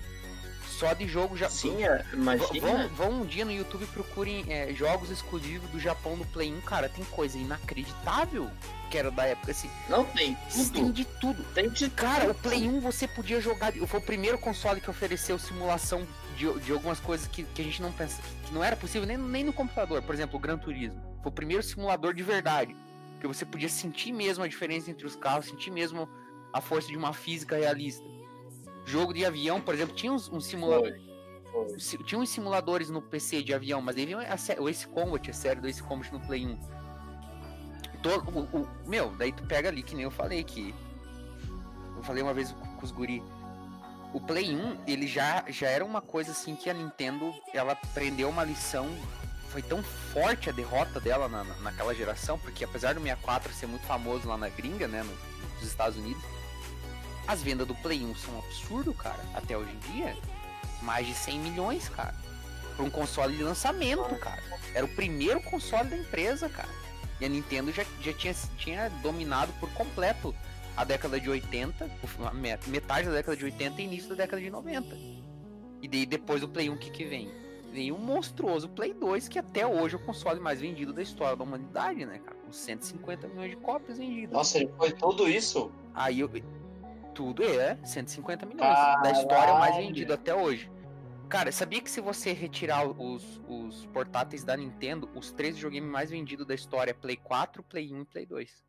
[0.67, 1.47] Só de jogo já.
[1.49, 2.88] Sim, é, imagina.
[2.88, 6.51] Vão, vão um dia no YouTube e procurem é, jogos exclusivos do Japão no Play
[6.51, 6.89] 1, cara.
[6.89, 8.49] Tem coisa inacreditável
[8.91, 9.69] que era da época assim.
[9.89, 10.93] Não tem Tem tudo.
[10.93, 11.43] de tudo.
[11.54, 13.71] Tem de Cara, o Play 1 você podia jogar.
[13.88, 16.06] Foi o primeiro console que ofereceu simulação
[16.38, 18.21] de, de algumas coisas que, que a gente não pensa.
[18.45, 20.01] que não era possível nem, nem no computador.
[20.04, 21.01] Por exemplo, o Gran Turismo.
[21.23, 22.75] Foi o primeiro simulador de verdade.
[23.19, 26.10] Que você podia sentir mesmo a diferença entre os carros, sentir mesmo
[26.54, 28.04] a força de uma física realista.
[28.86, 31.01] Jogo de avião, por exemplo, tinha uns, uns simuladores.
[32.06, 33.95] Tinha uns simuladores no PC de avião, mas
[34.60, 36.80] o Ace Combat, a série do Ace Combat no Play 1.
[38.03, 40.73] O, o- meu, daí tu pega ali, que nem eu falei que.
[41.95, 43.21] Eu falei uma vez com os guri.
[44.13, 48.29] O Play 1, ele já, já era uma coisa assim que a Nintendo, ela aprendeu
[48.29, 48.87] uma lição.
[49.49, 53.67] Foi tão forte a derrota dela na, na- naquela geração, porque apesar do 64 ser
[53.67, 56.23] muito famoso lá na gringa, né, no- nos Estados Unidos,
[57.27, 60.17] as vendas do Play 1 são um absurdo, cara, até hoje em dia
[60.81, 62.15] mais de 100 milhões, cara.
[62.75, 64.41] Pra um console de lançamento, cara.
[64.73, 66.69] Era o primeiro console da empresa, cara.
[67.21, 70.34] E a Nintendo já, já tinha, tinha dominado por completo
[70.75, 71.89] a década de 80,
[72.25, 74.97] a me- metade da década de 80 e início da década de 90.
[75.81, 77.31] E daí depois do Play 1, o que que vem?
[77.71, 81.38] Vem um monstruoso Play 2, que até hoje é o console mais vendido da história
[81.38, 82.36] da humanidade, né, cara?
[82.43, 84.32] Com 150 milhões de cópias vendidas.
[84.34, 85.72] Nossa, ele foi tudo isso?
[85.93, 86.30] Aí eu.
[87.13, 88.61] Tudo é 150 milhões.
[89.03, 89.88] Da história mais Caralho.
[89.88, 90.72] vendido até hoje.
[91.32, 96.09] Cara, sabia que se você retirar os, os portáteis da Nintendo, os três videogames mais
[96.09, 98.65] vendidos da história é Play 4, Play 1 e Play 2.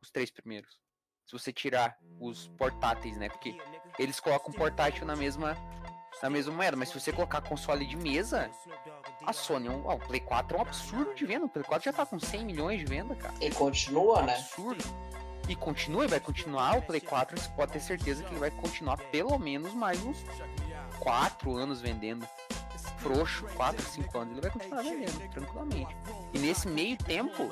[0.00, 0.80] Os três primeiros.
[1.26, 3.28] Se você tirar os portáteis, né?
[3.28, 3.54] Porque
[3.98, 5.54] eles colocam portátil na mesma,
[6.22, 6.78] na mesma moeda.
[6.78, 8.50] Mas se você colocar console de mesa,
[9.26, 11.44] a Sony, é um- o Play 4 é um absurdo de venda.
[11.44, 13.34] O Play 4 já tá com 100 milhões de venda, cara.
[13.38, 14.34] E continua, né?
[14.36, 14.82] Absurdo.
[15.46, 18.50] E continua, e vai continuar o Play 4, você pode ter certeza que ele vai
[18.50, 20.22] continuar pelo menos mais uns
[21.08, 22.28] 4 anos vendendo.
[22.98, 25.96] Frouxo, 4, 5 anos, ele vai continuar vendendo, tranquilamente.
[26.34, 27.50] E nesse meio tempo,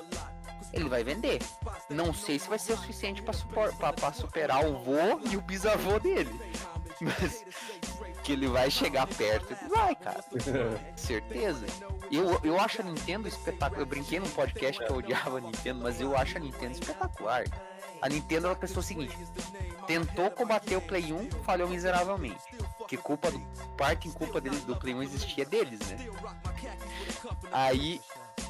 [0.75, 1.41] ele vai vender.
[1.89, 6.39] Não sei se vai ser o suficiente para superar o vô e o bisavô dele.
[7.01, 7.45] Mas
[8.23, 10.23] que ele vai chegar perto, ele vai, cara.
[10.95, 11.65] Certeza.
[12.11, 13.81] Eu, eu acho a Nintendo espetacular.
[13.81, 17.45] Eu brinquei num podcast que eu odiava a Nintendo, mas eu acho a Nintendo espetacular.
[18.03, 19.17] A Nintendo ela pensou o seguinte:
[19.87, 22.41] tentou combater o Play 1, falhou miseravelmente.
[22.89, 23.41] Que culpa do,
[23.77, 26.07] parte em culpa dele, do Play 1 existia deles, né?
[27.53, 28.01] Aí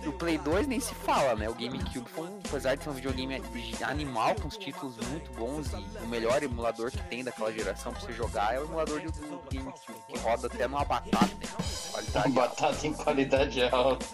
[0.07, 1.49] o Play 2 nem se fala, né?
[1.49, 3.43] O GameCube foi um, apesar de ser um videogame
[3.83, 8.01] animal com os títulos muito bons e o melhor emulador que tem daquela geração pra
[8.03, 11.49] você jogar é o emulador do, do GameCube, que roda até numa batata, né?
[11.91, 14.07] Qualidade Batata em qualidade alta.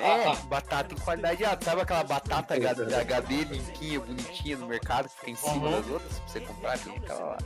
[0.00, 1.64] é, batata em qualidade alta.
[1.64, 5.70] Sabe aquela batata HD, HD limpinha, bonitinha no mercado que fica em cima Uhum.
[5.80, 6.74] das outras pra você comprar?
[6.74, 7.38] Aquela lá.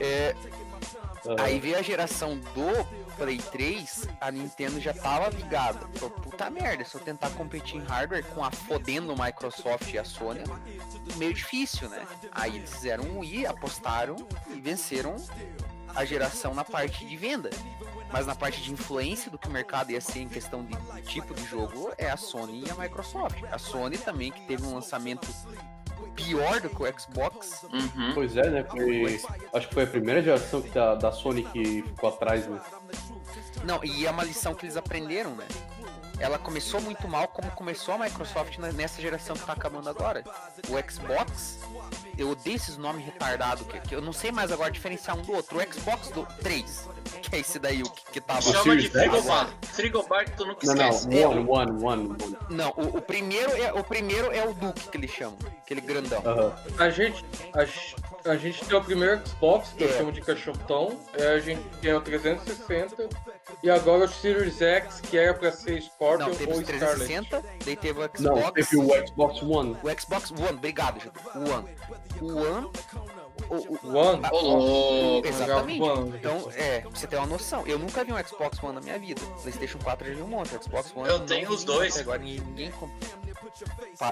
[0.00, 0.34] É,
[1.26, 5.86] Ah, aí veio a geração do Play 3, a Nintendo já tava ligada.
[5.94, 10.04] Falou, puta merda, se eu tentar competir em hardware com a fodendo Microsoft e a
[10.04, 10.42] Sony,
[11.16, 12.06] meio difícil, né?
[12.32, 14.16] Aí eles fizeram um Wii, apostaram
[14.48, 15.16] e venceram
[15.94, 17.50] a geração na parte de venda.
[18.12, 21.34] Mas na parte de influência do que o mercado ia ser em questão de tipo
[21.34, 23.42] de jogo, é a Sony e a Microsoft.
[23.50, 25.28] A Sony também, que teve um lançamento
[26.24, 27.64] pior do que o Xbox.
[27.72, 28.12] Uhum.
[28.14, 28.64] Pois é, né?
[28.64, 29.20] Foi,
[29.54, 32.60] acho que foi a primeira geração que da, da Sony que ficou atrás, né?
[33.64, 35.46] Não, e é uma lição que eles aprenderam, né?
[36.20, 40.22] Ela começou muito mal, como começou a Microsoft nessa geração que tá acabando agora.
[40.68, 41.58] O Xbox,
[42.16, 45.32] eu odeio esses nomes retardados, que, que eu não sei mais agora diferenciar um do
[45.32, 45.58] outro.
[45.58, 46.88] O Xbox do 3,
[47.22, 48.42] que é esse daí, o que, que tava.
[48.42, 49.50] Chama de frigobar.
[49.62, 51.24] Frigobar que tu nunca Não, não, esquece.
[51.24, 52.36] one, one, one, one.
[52.50, 56.22] Não, o, o primeiro é o primeiro é o Duke que eles chamam, aquele grandão.
[56.24, 56.52] Aham.
[56.78, 57.64] A gente, a,
[58.24, 59.92] a gente tem o primeiro Xbox, que eu É.
[59.92, 63.08] chamo de cachotão, é, a gente tem o 360,
[63.62, 66.78] e agora o Series X, que era pra ser Scorpion Não, teve ou o Scarlet.
[67.06, 68.20] 360, daí teve o Xbox.
[68.20, 69.76] Não, teve o Xbox One.
[69.82, 71.12] O Xbox One, obrigado, Júlio.
[71.34, 71.76] O One.
[72.20, 72.70] O One.
[73.48, 73.54] O,
[73.88, 74.22] o, One?
[74.30, 75.26] Ô, louco.
[75.28, 75.80] Exatamente.
[75.82, 76.16] One.
[76.16, 78.98] Então, é, pra você ter uma noção, eu nunca vi um Xbox One na minha
[78.98, 79.20] vida.
[79.42, 80.54] PlayStation 4 eu já vi um monte.
[80.54, 81.98] O Xbox One Eu tenho vi os dois.
[81.98, 82.72] Agora ninguém.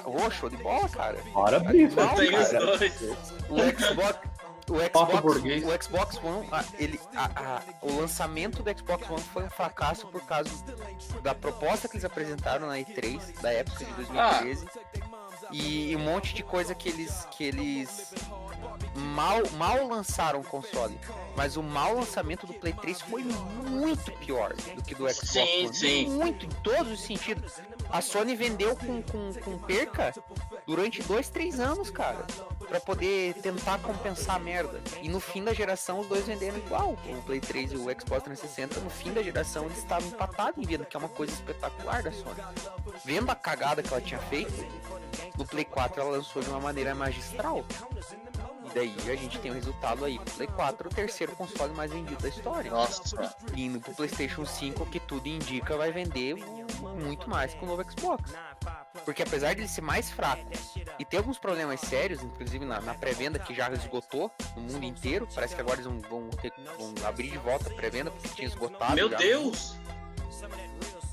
[0.04, 1.18] Ô, show de bola, cara.
[1.32, 3.02] Parabéns, Não, Eu tenho os dois.
[3.48, 4.18] O Xbox.
[4.70, 5.24] O Xbox,
[5.64, 10.06] o Xbox One, a- ele, a- a- o lançamento do Xbox One foi um fracasso
[10.08, 10.50] por causa
[11.22, 14.66] da proposta que eles apresentaram na E3 da época de 2013
[15.50, 18.12] e um monte de coisa que eles que eles
[18.94, 20.98] mal mal lançaram o console,
[21.36, 25.66] mas o mau lançamento do Play 3 foi muito pior do que do Xbox Sim,
[25.66, 25.74] One.
[25.74, 26.08] sim.
[26.10, 27.54] Muito em todos os sentidos.
[27.90, 30.14] A Sony vendeu com, com, com perca
[30.66, 32.26] durante dois, três anos, cara.
[32.68, 34.80] Pra poder tentar compensar a merda.
[35.00, 36.92] E no fim da geração, os dois venderam igual.
[36.92, 40.66] O Play 3 e o Xbox 360, no fim da geração, eles estavam empatados em
[40.66, 42.40] venda, que é uma coisa espetacular da Sony.
[43.04, 44.52] Vendo a cagada que ela tinha feito,
[45.36, 47.64] no Play 4 ela lançou de uma maneira magistral.
[48.70, 50.18] E daí a gente tem o resultado aí.
[50.18, 52.70] O Play 4, o terceiro console mais vendido da história.
[52.70, 53.34] Nossa.
[53.56, 56.36] Indo pro PlayStation 5, que tudo indica, vai vender
[57.00, 58.32] muito mais que o novo Xbox.
[59.04, 60.44] Porque apesar de ele ser mais fraco
[60.98, 65.26] e ter alguns problemas sérios, inclusive na, na pré-venda que já esgotou no mundo inteiro,
[65.34, 68.46] parece que agora eles vão, vão, ter- vão abrir de volta a pré-venda porque tinha
[68.48, 68.94] esgotado.
[68.94, 69.16] Meu já.
[69.16, 69.76] Deus!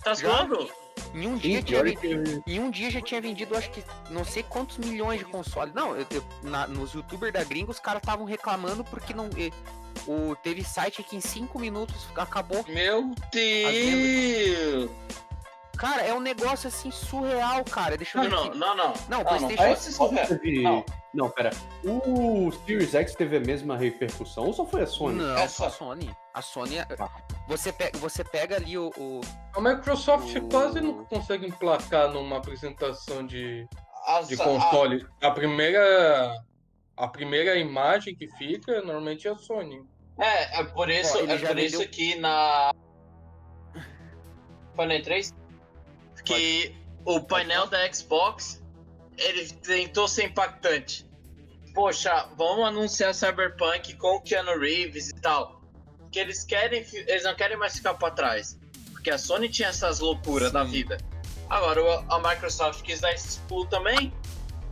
[0.04, 0.70] Tá zoando?
[1.14, 2.44] Em um dia Sim, tinha vendido.
[2.44, 5.74] que Em um dia já tinha vendido, acho que não sei quantos milhões de consoles.
[5.74, 9.30] Não, eu, eu- na- nos youtubers da gringa, os caras estavam reclamando porque não.
[9.38, 9.50] eh,
[10.06, 12.64] o, teve site que em 5 minutos acabou.
[12.68, 14.92] Meu Deus!
[15.86, 17.96] Cara, é um negócio assim surreal, cara.
[17.96, 18.58] Deixa eu Não, ver não, aqui.
[18.58, 18.94] não, não.
[19.08, 20.28] Não, o Não, não PlayStation- surreal.
[20.28, 20.62] teve...
[20.64, 20.86] Não.
[21.14, 21.30] Não.
[21.30, 21.52] pera.
[21.84, 25.20] O Series X teve a mesma repercussão ou só foi a Sony?
[25.22, 26.12] Não, É só a Sony.
[26.34, 26.84] A Sony.
[26.98, 27.08] Tá.
[27.48, 28.92] Você, pega, você pega ali o.
[28.98, 29.22] o-
[29.54, 33.68] A Microsoft O- quase não consegue emplacar numa apresentação de,
[34.08, 35.06] As- de a- console.
[35.22, 36.36] A primeira.
[36.98, 39.86] A primeira imagem que fica normalmente é a Sony.
[40.18, 42.72] É, é por isso, Ó, é por vendeu- isso que na
[44.76, 45.34] painel 3
[46.26, 48.62] que o painel da Xbox
[49.18, 51.06] ele tentou ser impactante.
[51.74, 55.62] Poxa, vamos anunciar Cyberpunk com o Keanu Reeves e tal.
[56.12, 58.58] Que eles querem, eles não querem mais ficar para trás,
[58.92, 60.72] porque a Sony tinha essas loucuras da Sim.
[60.72, 60.98] vida.
[61.50, 64.14] Agora a Microsoft quis dar esse pulo também.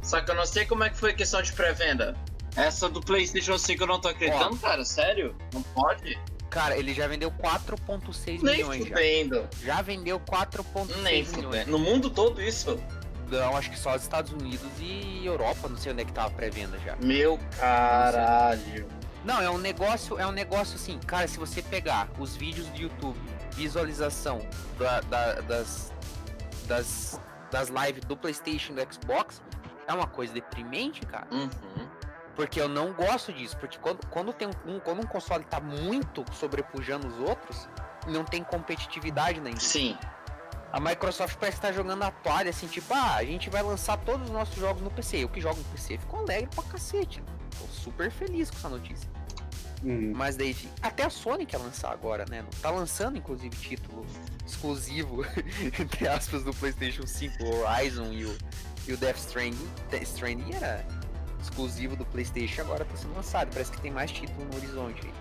[0.02, 2.16] Só que eu não sei como é que foi a questão de pré-venda.
[2.56, 4.84] Essa do PlayStation 5 eu não tô acreditando, cara.
[4.84, 5.36] Sério?
[5.54, 6.20] Não pode?
[6.54, 8.84] Cara, ele já vendeu 4,6 Nem milhões.
[8.86, 8.96] Já.
[8.96, 9.48] fudendo.
[9.64, 11.68] já vendeu 4,6 Nem milhões.
[11.68, 12.80] No mundo todo isso?
[13.30, 16.28] Não, acho que só os Estados Unidos e Europa, não sei onde é que tava
[16.28, 16.96] a pré-venda já.
[16.98, 18.88] Meu caralho.
[19.26, 22.78] Não, é um negócio, é um negócio assim, cara, se você pegar os vídeos do
[22.82, 23.18] YouTube,
[23.52, 24.40] visualização
[24.78, 25.92] da- da- das,
[26.68, 29.42] das, das lives do Playstation e do Xbox,
[29.88, 31.28] é uma coisa deprimente, cara.
[31.32, 31.50] Uhum.
[32.36, 36.26] Porque eu não gosto disso, porque quando, quando, tem um, quando um console tá muito
[36.34, 37.68] sobrepujando os outros,
[38.08, 39.94] não tem competitividade na indústria.
[39.94, 39.98] Sim.
[40.72, 44.28] A Microsoft parece estar jogando a toalha, assim, tipo, ah, a gente vai lançar todos
[44.28, 45.18] os nossos jogos no PC.
[45.18, 47.24] Eu que jogo no PC fico alegre pra cacete.
[47.60, 49.08] Tô super feliz com essa notícia.
[49.84, 50.14] Uhum.
[50.16, 52.44] Mas daí, até a Sony quer lançar agora, né?
[52.60, 54.04] Tá lançando, inclusive, título
[54.48, 55.24] exclusivo,
[55.80, 58.38] entre aspas, do PlayStation 5, o Horizon e o,
[58.88, 59.70] e o Death Stranding.
[59.92, 60.84] Death Stranding era
[61.44, 63.50] exclusivo do PlayStation, agora tá sendo lançado.
[63.52, 65.14] Parece que tem mais título no horizonte aí.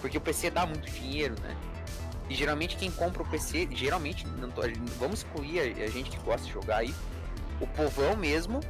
[0.00, 1.56] Porque o PC dá muito dinheiro, né?
[2.28, 4.62] E geralmente quem compra o PC, geralmente, não tô-
[4.98, 6.94] vamos excluir a, a gente que gosta de jogar aí,
[7.60, 8.60] o povão mesmo,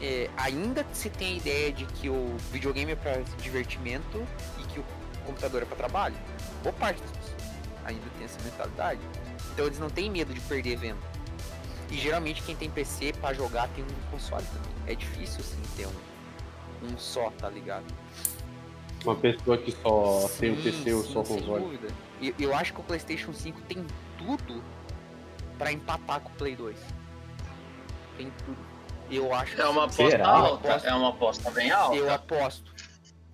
[0.00, 4.26] é, ainda se tem a ideia de que o videogame é para divertimento
[4.58, 4.84] e que o
[5.26, 6.16] computador é para trabalho.
[6.62, 7.42] Boa parte das pessoas
[7.84, 9.00] ainda tem essa mentalidade.
[9.52, 11.10] Então eles não têm medo de perder venda.
[11.90, 14.70] E geralmente quem tem PC para jogar tem um console também.
[14.86, 15.92] É difícil assim ter um,
[16.82, 17.84] um só, tá ligado?
[19.04, 21.64] Uma pessoa que só tem o Sim, PC ou sim, só sem console.
[21.64, 21.88] dúvida.
[22.20, 23.86] E eu acho que o PlayStation 5 tem
[24.18, 24.62] tudo
[25.58, 26.76] pra empatar com o Play 2.
[28.16, 28.58] Tem tudo.
[29.10, 30.02] Eu acho É uma sim.
[30.02, 30.28] aposta Será?
[30.28, 30.66] alta.
[30.68, 31.96] Eu aposto- É uma aposta bem alta.
[31.96, 32.74] Eu aposto.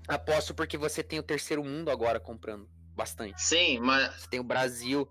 [0.09, 3.41] Aposto porque você tem o terceiro mundo agora comprando bastante.
[3.43, 4.15] Sim, mas.
[4.15, 5.09] Você tem o Brasil.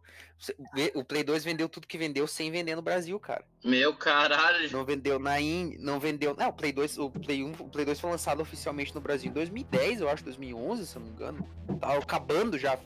[0.94, 3.46] O Play 2 vendeu tudo que vendeu sem vender no Brasil, cara.
[3.64, 4.70] Meu caralho.
[4.70, 6.36] Não vendeu na Índia, não vendeu.
[6.38, 9.30] Não, o Play 2, o Play 1, o Play 2 foi lançado oficialmente no Brasil
[9.30, 11.50] em 2010, eu acho, 2011, se eu não me engano.
[11.80, 12.78] Tava acabando já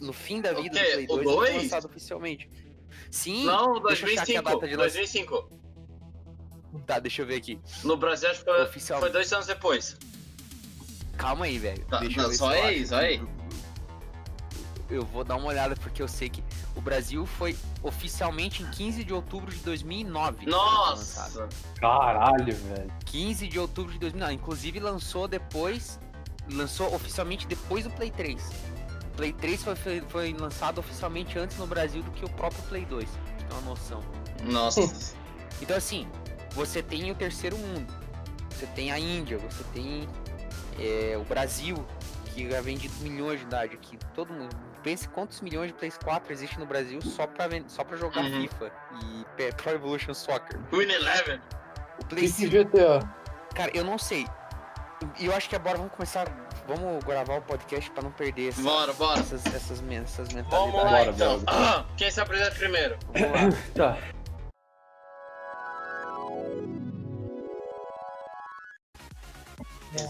[0.00, 2.50] no fim da vida do Play O 2, ele foi lançado oficialmente.
[3.10, 3.46] Sim.
[3.46, 4.42] Não, deixa eu achar aqui a 2005.
[4.42, 5.30] data de lançamento.
[5.30, 5.62] 2005.
[6.86, 7.58] Tá, deixa eu ver aqui.
[7.84, 9.96] No Brasil, acho que foi, foi dois anos depois.
[11.16, 11.84] Calma aí, velho.
[11.86, 13.22] Tá, Deixa tá, eu ver só aí, só aí.
[14.92, 16.44] Eu vou dar uma olhada porque eu sei que
[16.76, 20.44] o Brasil foi oficialmente em 15 de outubro de 2009.
[20.44, 21.40] que foi lançado.
[21.40, 21.48] Nossa.
[21.80, 22.92] Caralho, velho.
[23.06, 24.34] 15 de outubro de 2009.
[24.34, 25.98] Inclusive lançou depois,
[26.52, 28.42] lançou oficialmente depois do Play 3.
[29.12, 32.62] O Play 3 foi, foi, foi lançado oficialmente antes no Brasil do que o próprio
[32.64, 33.08] Play 2.
[33.08, 34.00] Pra você ter uma noção.
[34.44, 34.82] Nossa.
[35.60, 36.08] Então assim,
[36.50, 37.86] você tem o terceiro mundo,
[38.50, 40.08] você tem a Índia, você tem
[40.76, 41.76] é, o Brasil,
[42.34, 43.96] que já vende milhões de idade aqui.
[44.12, 44.71] Todo mundo.
[44.82, 48.42] Pense quantos milhões de Play 4 existem no Brasil só pra, só pra jogar Uhum.
[48.42, 48.72] FIFA
[49.38, 50.58] e Pro Evolution Soccer.
[50.72, 51.40] Win Eleven.
[52.00, 52.98] O Play E 5 que GTA?
[53.54, 54.26] Cara, eu não sei.
[55.18, 56.26] E eu acho que agora vamos começar.
[56.66, 59.20] Vamos gravar o podcast pra não perder essa- Bora, bora.
[59.20, 60.74] essas, essas, essas Vamos mentalidades.
[60.74, 61.38] lá Bora, então.
[61.40, 61.44] bora.
[61.78, 62.98] Ah, quem se apresenta primeiro?
[63.12, 63.62] Vamos lá.
[63.74, 63.98] Tá.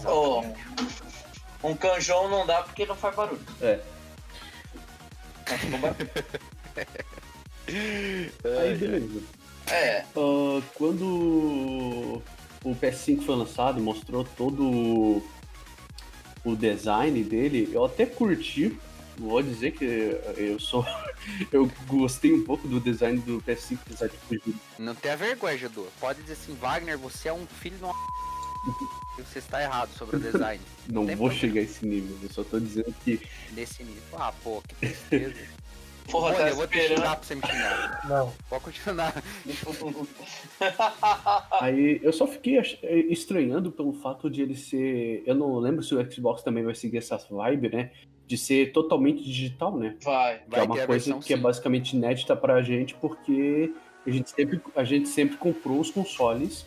[0.09, 0.43] Ô,
[1.63, 3.41] um canjão não dá porque não faz barulho.
[3.61, 3.79] É.
[7.67, 9.21] Aí, beleza.
[9.67, 12.21] É, Ah, quando
[12.63, 15.23] o PS5 foi lançado, mostrou todo
[16.43, 18.77] o design dele, eu até curti.
[19.17, 19.85] Vou dizer que
[20.37, 20.83] eu sou.
[21.53, 24.55] Eu gostei um pouco do design do PS5, apesar de fugir.
[24.77, 25.87] Não tenha vergonha, Jadô.
[25.97, 27.93] Pode dizer assim, Wagner, você é um filho de uma.
[29.17, 30.61] Você está errado sobre o design.
[30.89, 31.33] Não vou problema.
[31.35, 34.01] chegar a esse nível, eu só tô dizendo que Desse nível.
[34.13, 35.35] Ah, pô, que tristeza.
[36.11, 36.97] porra, Olha, tá eu vou te esperando.
[36.97, 38.01] xingar pra você me xingar.
[38.09, 38.33] Não.
[38.49, 39.13] Pode continuar.
[41.61, 45.23] Aí eu só fiquei eh, estranhando pelo fato de ele ser.
[45.25, 47.91] Eu não lembro se o Xbox também vai seguir essa vibe, né?
[48.27, 49.95] De ser totalmente digital, né?
[50.03, 50.39] Vai.
[50.39, 51.41] Que Vai é uma coisa versão que é sim.
[51.41, 53.71] basicamente inédita pra gente, porque
[54.05, 56.65] a gente sempre, a gente sempre comprou os consoles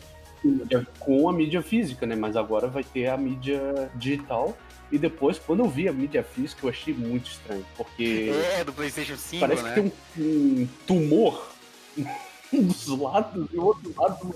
[0.51, 2.15] com mídia- com a mídia física, né?
[2.15, 4.57] Mas agora vai ter a mídia digital.
[4.91, 8.71] E depois, quando eu vi a mídia física, eu achei muito estranho, porque É, do
[8.71, 9.73] PlayStation 5, parece né?
[9.73, 9.91] que tem
[10.25, 11.51] um, um tumor
[12.53, 14.35] um dos lados e o outro lado.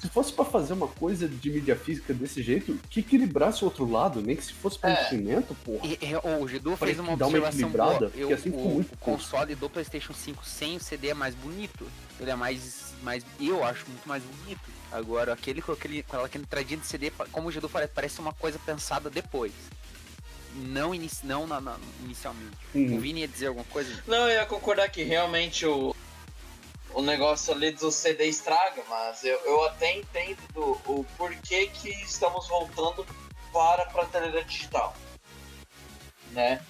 [0.00, 3.90] Se fosse pra fazer uma coisa de mídia física desse jeito, que equilibrasse o outro
[3.90, 4.92] lado, nem que se fosse pra É.
[4.92, 5.80] investimento, porra.
[5.84, 8.12] E- e- o Pra fez uma uma observação equilibrada, boa.
[8.14, 11.84] Eu, assim o, muito o console do PlayStation 5 sem o CD é mais bonito.
[12.20, 14.60] Ele é mais, mais eu acho muito mais bonito.
[14.90, 18.32] Agora aquele com aquele com aquele tradinho de CD, como o Gidu falou, parece uma
[18.32, 19.52] coisa pensada depois.
[20.54, 22.56] Não, inici, não na- na- inicialmente.
[22.74, 22.98] O Uhum.
[22.98, 24.02] Vini ia dizer alguma coisa?
[24.06, 25.94] Não, eu ia concordar que realmente o,
[26.94, 31.90] o negócio ali do CD estraga, mas eu, eu até entendo do, o porquê que
[32.02, 33.06] estamos voltando
[33.52, 34.96] para a prateleira digital.
[36.32, 36.60] Né?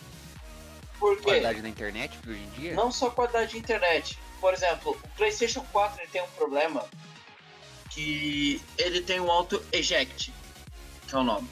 [0.98, 1.22] Por quê?
[1.22, 2.74] Qualidade da internet de hoje em dia?
[2.74, 4.18] Não só qualidade de internet.
[4.40, 6.84] Por exemplo, o PlayStation 4 ele tem um problema
[7.90, 10.32] que ele tem um auto eject,
[11.06, 11.48] que é o nome.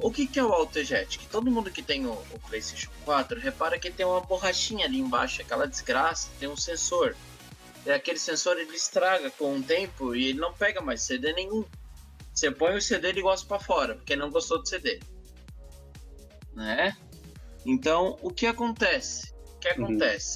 [0.00, 1.18] O que, que é o auto eject?
[1.18, 4.98] Que todo mundo que tem o, o PlayStation 4 repara que tem uma borrachinha ali
[4.98, 7.16] embaixo, aquela desgraça, tem um sensor.
[7.86, 11.64] E aquele sensor ele estraga com o tempo e ele não pega mais CD nenhum.
[12.34, 15.00] Você põe o CD ele gosta para fora, porque não gostou do CD.
[16.54, 16.96] Né?
[17.64, 19.32] Então, o que acontece?
[19.54, 19.68] O que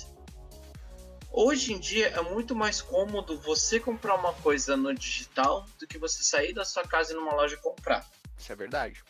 [0.03, 0.12] Uhum.
[1.35, 5.97] Hoje em dia é muito mais cômodo você comprar uma coisa no digital do que
[5.97, 8.07] você sair da sua casa e numa loja comprar.
[8.39, 9.03] Isso é verdade.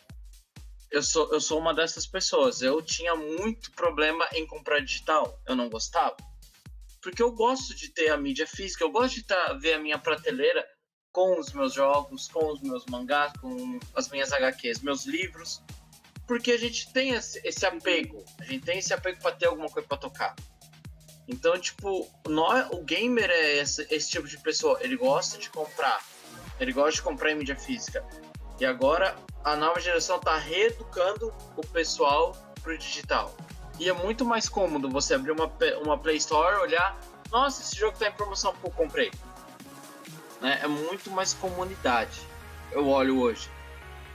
[0.89, 2.61] Eu sou, eu sou uma dessas pessoas.
[2.61, 5.37] Eu tinha muito problema em comprar digital.
[5.45, 6.15] Eu não gostava.
[7.01, 9.99] Porque eu gosto de ter a mídia física, eu gosto de tá, ver a minha
[9.99, 10.65] prateleira
[11.11, 15.61] com os meus jogos, com os meus mangás, com as minhas HQs, meus livros.
[16.25, 18.23] Porque a gente tem esse, esse apego.
[18.39, 20.33] A gente tem esse apego para ter alguma coisa para tocar.
[21.27, 24.77] Então, tipo, nós, o gamer é esse, esse tipo de pessoa.
[24.81, 26.03] Ele gosta de comprar.
[26.59, 28.05] Ele gosta de comprar em mídia física.
[28.59, 33.35] E agora a nova geração tá reeducando o pessoal pro digital.
[33.79, 35.51] E é muito mais cômodo você abrir uma,
[35.83, 36.97] uma Play Store, olhar,
[37.31, 39.11] nossa, esse jogo tá em promoção, pô, comprei.
[40.39, 40.59] Né?
[40.61, 42.21] É muito mais comunidade.
[42.71, 43.49] Eu olho hoje.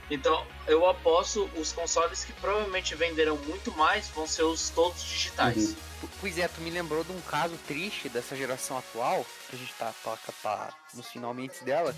[0.09, 5.69] Então, eu aposto os consoles que provavelmente venderão muito mais vão ser os todos digitais.
[6.01, 6.09] Uhum.
[6.19, 9.73] Pois é, tu me lembrou de um caso triste dessa geração atual, que a gente
[9.75, 11.95] tá, toca tá nos finalmente dela,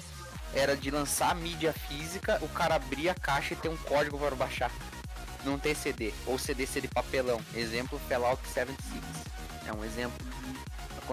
[0.53, 4.35] era de lançar mídia física, o cara abrir a caixa e ter um código para
[4.35, 4.71] baixar.
[5.43, 7.41] Não ter CD, ou CD ser de papelão.
[7.55, 9.01] Exemplo, Fallout 76.
[9.65, 10.17] É um exemplo.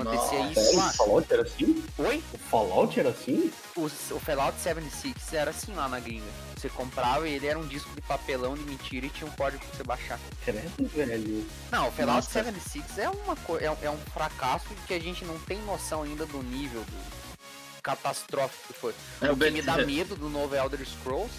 [0.00, 0.78] Acontecia Nossa, isso Sério?
[0.78, 0.88] lá.
[0.88, 1.84] O Fallout era assim?
[1.98, 2.24] Oi?
[2.32, 3.52] O Fallout era assim?
[3.76, 3.88] O, o
[4.20, 6.26] Fallout 76 era assim lá na gringa.
[6.56, 9.64] Você comprava e ele era um disco de papelão de mentira e tinha um código
[9.64, 10.18] pra você baixar.
[10.44, 11.46] Credo, velho.
[11.70, 12.30] Não, o Fallout Nossa.
[12.32, 16.02] 76 é, uma, co- é, um- é um fracasso que a gente não tem noção
[16.02, 18.94] ainda do nível do catastrófico que foi.
[19.20, 21.32] É o que me dá medo do novo Elder Scrolls,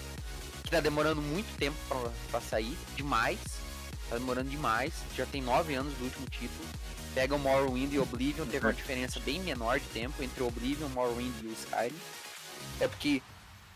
[0.64, 1.98] que tá demorando muito tempo pra,
[2.32, 3.38] pra sair, demais.
[4.10, 4.94] Tá demorando demais.
[5.16, 6.66] Já tem nove anos do último título.
[7.14, 10.88] Pega o Morrowind e Oblivion, teve uma diferença bem menor de tempo entre o Oblivion,
[10.90, 11.96] Morrowind e o Skyrim.
[12.80, 13.22] É porque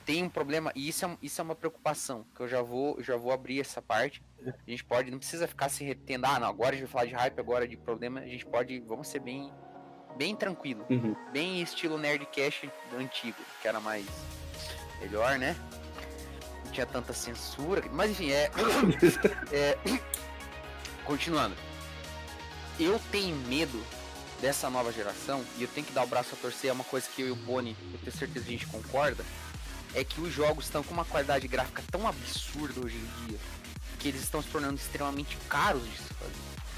[0.06, 3.16] tem um problema, e isso é, isso é uma preocupação, que eu já vou, já
[3.16, 4.22] vou abrir essa parte.
[4.46, 7.06] A gente pode, não precisa ficar se retendo, ah, não, agora a gente vai falar
[7.06, 9.52] de hype, agora de problema, a gente pode, vamos ser bem,
[10.18, 11.16] bem tranquilo Uhum.
[11.32, 14.06] bem estilo Nerdcast antigo, que era mais
[15.02, 15.56] melhor, né?
[16.66, 18.52] Não tinha tanta censura, mas enfim, é,
[19.52, 19.78] é
[21.06, 21.56] continuando.
[22.80, 23.84] Eu tenho medo
[24.42, 27.08] dessa nova geração e eu tenho que dar o braço a torcer, é uma coisa
[27.14, 29.24] que eu e o Boni, eu tenho certeza que a gente concorda,
[29.94, 33.40] é que os jogos estão com uma qualidade gráfica tão absurda hoje em dia
[34.00, 36.34] que eles estão se tornando extremamente caros de se fazer,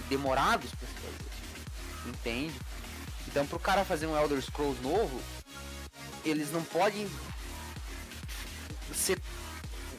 [0.07, 2.09] demorados para se fazer.
[2.09, 2.53] Entende?
[3.27, 5.19] Então, pro cara fazer um Elder Scrolls novo,
[6.23, 7.09] eles não podem
[8.93, 9.19] ser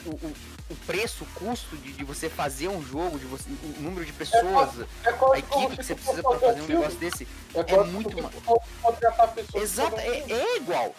[0.05, 0.37] o, o,
[0.69, 4.13] o preço, o custo de, de você fazer um jogo, de você, o número de
[4.13, 4.71] pessoas,
[5.05, 7.29] É a quase como equipe que você precisa pra fazer um negócio desse.
[7.55, 10.95] É, quase muito como ma- se tu for contratar pessoas Exato, é, é igual.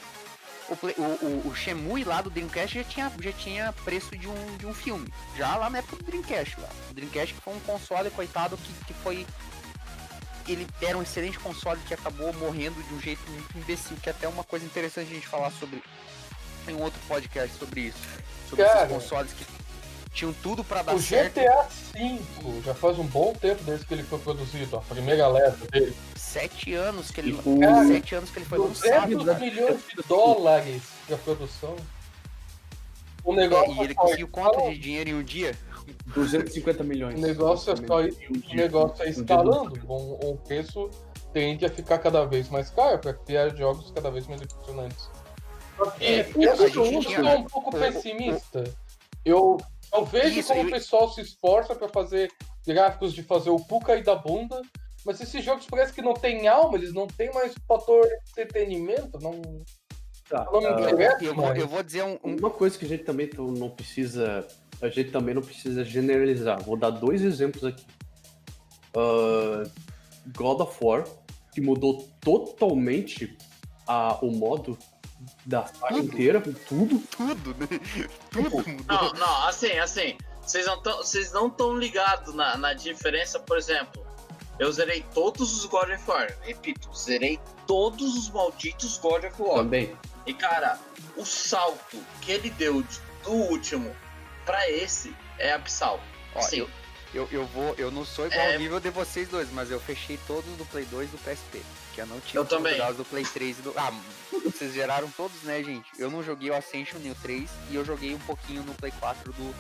[0.70, 4.66] O, o, o, Shenmue lá do Dreamcast já tinha, já tinha preço de um, de
[4.66, 5.08] um filme.
[5.36, 6.70] Já lá na época do Dreamcast lá.
[6.90, 9.26] O Dreamcast que foi um console, coitado, que, que foi.
[10.46, 14.12] Ele era um excelente console que acabou morrendo de um jeito muito imbecil, que é
[14.12, 15.82] até uma coisa interessante a gente falar sobre
[16.76, 17.98] um outro podcast sobre isso.
[18.50, 18.80] Sobre Cara.
[18.86, 19.46] esses consoles que
[20.12, 21.40] tinham tudo pra dar O certo.
[21.40, 25.66] GTA V já faz um bom tempo desde que ele foi produzido, a primeira leva
[25.68, 25.96] dele.
[26.16, 27.34] Sete anos que ele.
[27.34, 29.10] Tipo, Cara, sete anos que ele foi lançado.
[29.18, 31.76] 200 milhões de dólares de produção.
[33.24, 35.56] O negócio É, e ele só conseguiu quanto de dinheiro em um dia?
[36.08, 37.18] 250 milhões.
[37.18, 38.08] O negócio é só Um
[38.52, 39.80] O negócio é Um dia escalando.
[39.88, 40.90] O, o preço
[41.34, 45.10] tende a ficar cada vez mais caro para criar jogos cada vez mais impressionantes.
[46.00, 48.64] É, eu, a gente eu sou um pouco pessimista.
[49.24, 49.58] Eu,
[49.94, 52.32] eu vejo Isso, como eu- o pessoal se esforça para fazer
[52.66, 54.62] gráficos de fazer o cu cair da bunda,
[55.06, 59.42] mas esses jogos parece que não tem alma, eles não têm mais fator entretenimento, não,
[60.30, 62.84] Tá, não me ah, interessa Eu vou, eu vou dizer um, um- Uma coisa que
[62.84, 64.46] a gente também não precisa.
[64.82, 66.62] A gente também não precisa generalizar.
[66.62, 67.86] Vou dar dois exemplos aqui.
[68.96, 69.64] Ah,
[70.36, 71.06] God of War,
[71.54, 73.38] que mudou totalmente
[73.88, 74.78] a, o modo
[75.46, 76.06] da saga Tudo.
[76.06, 77.00] inteira, tudo.
[77.10, 77.68] tudo, né?
[78.32, 78.86] Tudo mudou.
[78.88, 80.18] Não, não, assim, assim.
[80.42, 84.06] Vocês não estão vocês não tão ligados na, na diferença, por exemplo.
[84.60, 86.36] Eu zerei todos os God of War.
[86.42, 89.58] Repito, zerei todos os malditos God of War.
[89.58, 89.96] Também.
[90.26, 90.80] E cara,
[91.16, 93.96] o salto que ele deu de- do último
[94.46, 96.00] pra esse é abissal.
[96.34, 96.68] Ó, Assim,
[97.14, 98.54] eu, eu, vou, eu não sou igual É.
[98.54, 101.62] ao nível de vocês dois, mas eu fechei todos do Play 2 e do PSP.
[101.96, 102.78] Que eu não tive Eu também.
[102.94, 103.74] do Play 3 e do.
[103.76, 103.92] Ah,
[104.44, 105.88] vocês geraram todos, né, gente?
[105.98, 108.92] Eu não joguei o Ascension nem o 3 e eu joguei um pouquinho no Play
[109.00, 109.56] 4 do.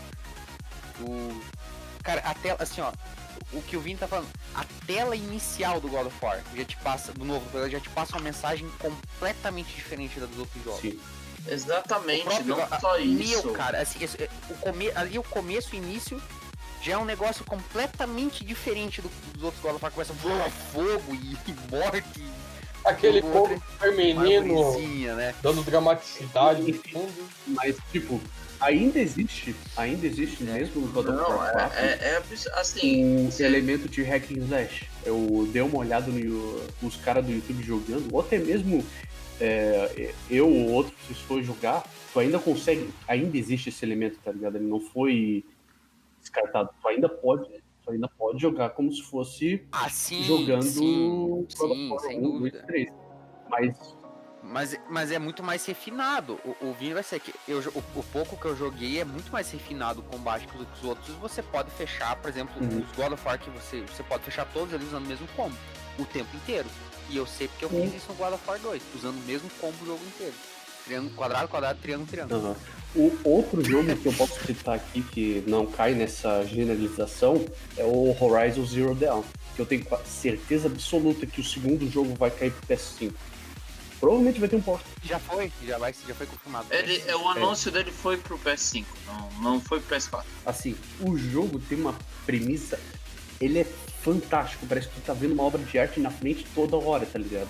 [0.99, 1.41] Do.
[2.03, 2.91] Cara, a tela, assim, ó.
[3.53, 6.75] O que o Vini tá falando, a tela inicial do God of War já te
[6.77, 10.81] passa, do novo, já te passa uma mensagem completamente diferente da dos outros jogos.
[10.81, 10.99] Sim.
[11.47, 13.49] exatamente, O próprio- não a- só Meu, isso.
[13.51, 16.21] cara, assim, esse- é, o come, ali o começo e início
[16.82, 19.91] já é um negócio completamente diferente do- dos outros God of War.
[19.91, 22.23] Começa a voar fogo e, e morte,
[22.86, 25.36] Aquele povo feminino né?
[25.43, 26.91] dando dramaticidade no Enfim.
[26.93, 27.30] fundo.
[27.47, 28.21] Mas, tipo,
[28.61, 33.28] ainda existe, ainda existe mesmo no God of War é, 4 é, é abs- assim.
[33.28, 34.86] o elemento de hack and slash.
[35.05, 38.86] Eu dei uma olhada no os caras do YouTube jogando, ou até mesmo
[39.41, 44.32] é, eu ou outro, se for jogar, tu ainda consegue, ainda existe esse elemento, tá
[44.32, 44.55] ligado?
[44.55, 45.43] Ele não foi
[46.32, 46.69] descartado.
[46.82, 47.47] Tu ainda pode,
[47.84, 52.34] tu ainda pode jogar como se fosse Ah, sim, jogando sim, sim, sem 1, 2,
[52.34, 52.63] dúvida.
[52.67, 52.88] 3.
[53.49, 53.95] Mas
[54.43, 56.39] Mas, mas é muito mais refinado.
[56.45, 59.32] O, o Vini vai ser que eu, o, o pouco que eu joguei é muito
[59.32, 61.15] mais refinado o combate que os outros.
[61.15, 62.80] Você pode fechar, por exemplo, Uhum.
[62.82, 65.55] os God of War que você, você pode fechar todos eles usando o mesmo combo
[65.97, 66.69] o tempo inteiro.
[67.09, 67.84] E eu sei porque eu Sim.
[67.89, 70.36] fiz isso no God of War 2, usando o mesmo combo o jogo inteiro.
[70.86, 72.39] Triângulo, quadrado, quadrado, triângulo, triângulo.
[72.47, 72.55] Aham.
[72.95, 78.15] O outro jogo que eu posso citar aqui que não cai nessa generalização é o
[78.19, 79.23] Horizon Zero Dawn,
[79.55, 83.13] que eu tenho certeza absoluta que o segundo jogo vai cair pro PS5.
[83.99, 84.83] Provavelmente vai ter um port.
[85.03, 86.67] Já foi, já, vai, já foi confirmado.
[86.71, 90.23] Ele, é, o anúncio dele foi pro PS5, não, não foi pro PS4.
[90.45, 92.79] Assim, o jogo tem uma premissa,
[93.41, 93.65] ele é
[94.01, 97.19] fantástico, parece que tu tá vendo uma obra de arte na frente toda hora, tá
[97.19, 97.49] ligado?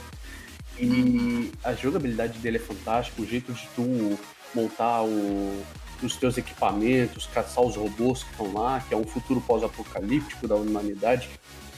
[0.79, 4.17] E a jogabilidade dele é fantástica, o jeito de tu
[4.53, 5.63] montar o-
[6.01, 10.55] os teus equipamentos, caçar os robôs que estão lá, que é um futuro pós-apocalíptico da
[10.55, 11.29] humanidade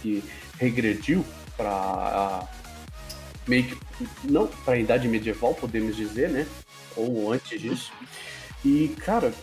[0.02, 0.24] que
[0.60, 2.48] regrediu para
[3.48, 6.46] meio que não para a idade medieval, podemos dizer, né?
[6.96, 7.92] Ou antes disso.
[8.64, 9.34] E cara,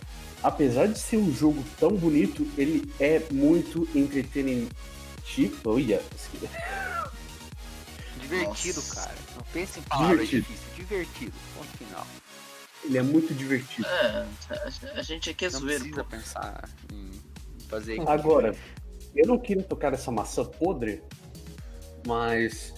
[0.43, 4.75] apesar de ser um jogo tão bonito, ele é muito entretenimento.
[5.65, 6.01] Olha,
[8.21, 8.95] Divertido, Nossa.
[8.95, 9.15] cara.
[9.35, 10.41] Não pense em palavras Divertido.
[10.47, 10.75] difíceis.
[10.75, 11.33] Divertido.
[11.55, 12.07] Ponto final.
[12.83, 13.87] Ele é muito divertido.
[13.87, 16.09] É, a, a gente aqui é Não zoeiro, precisa pô.
[16.09, 17.11] pensar em
[17.67, 18.55] fazer Agora,
[19.15, 21.01] eu não queria tocar essa maçã podre,
[22.05, 22.73] mas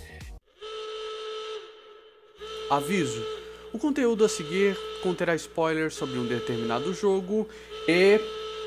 [2.70, 3.26] Aviso:
[3.74, 7.48] o conteúdo a seguir conterá spoilers sobre um determinado jogo
[7.88, 8.20] e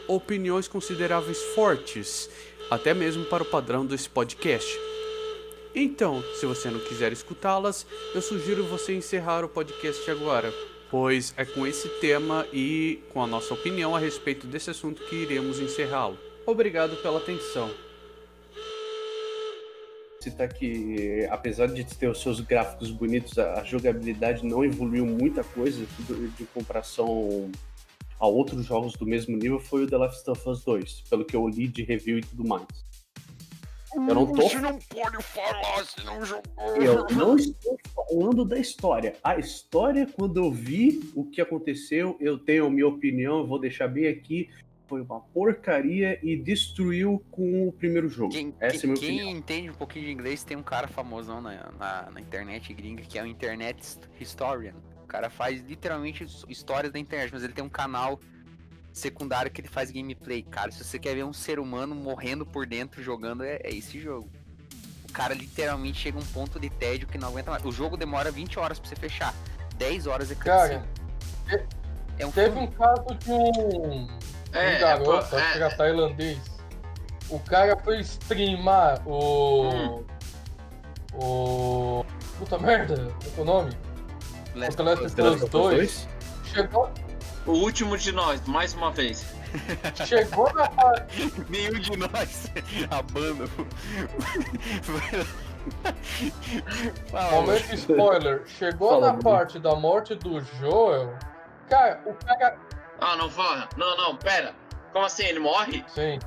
[0.09, 2.29] opiniões consideráveis fortes,
[2.69, 4.77] até mesmo para o padrão desse podcast.
[5.73, 10.53] Então, se você não quiser escutá-las, eu sugiro você encerrar o podcast agora,
[10.93, 15.17] pois é com esse tema e com a nossa opinião a respeito desse assunto que
[15.17, 16.19] iremos encerrá-lo.
[16.47, 17.71] Obrigado pela atenção.
[20.21, 25.85] citar que, apesar de ter os seus gráficos bonitos, a jogabilidade não evoluiu muita coisa
[26.37, 27.51] de comparação
[28.21, 31.35] a outros jogos do mesmo nível, foi o The Last of Us 2, pelo que
[31.35, 32.92] eu li de review e tudo mais.
[33.95, 36.43] Eu não tô Você não pode falar se não jogou.
[36.77, 39.15] Eu não estou falando da história.
[39.23, 43.89] A história, quando eu vi o que aconteceu, eu tenho a minha opinião, vou deixar
[43.89, 44.49] bem aqui.
[44.89, 48.33] Foi uma porcaria e destruiu com o primeiro jogo.
[48.33, 49.39] Quem, Essa quem- é a minha quem opinião.
[49.39, 53.19] entende um pouquinho de inglês tem um cara famosão na, na, na internet gringa que
[53.19, 54.75] é o Internet Historian.
[55.03, 58.19] O cara faz literalmente his- histórias da internet, mas ele tem um canal
[58.93, 60.43] secundário que ele faz gameplay.
[60.43, 64.01] Cara, se você quer ver um ser humano morrendo por dentro jogando, é, é esse
[64.01, 64.31] jogo.
[65.09, 67.65] O cara literalmente chega a um ponto de tédio que não aguenta mais.
[67.65, 69.35] O jogo demora 20 horas pra você fechar.
[69.77, 70.85] 10 horas é Cara,
[71.49, 71.67] cutscene.
[72.19, 72.69] é um Teve filme.
[72.69, 74.09] um caso de um,
[74.53, 76.39] É, um é, garoto, pô, acho que é, era tailandês.
[77.29, 79.71] O cara foi streamar o.
[79.71, 80.05] Hum.
[81.15, 82.05] O.
[82.39, 83.77] Puta merda, qual é o nome?
[84.55, 86.09] Last o Last The of Us 2
[86.45, 86.91] chegou,
[87.47, 89.25] O último de nós, mais uma vez.
[90.07, 91.33] chegou na parte.
[91.51, 92.51] Nenhum de nós.
[92.91, 93.45] A banda.
[97.33, 101.17] Momento spoiler, chegou Fala, na parte da morte do Joel.
[101.69, 102.57] Cara, o cara.
[103.01, 103.69] Ah, não fala.
[103.77, 104.55] Não, não, pera.
[104.93, 105.25] Como assim?
[105.25, 105.85] Ele morre?
[105.89, 106.19] Sim.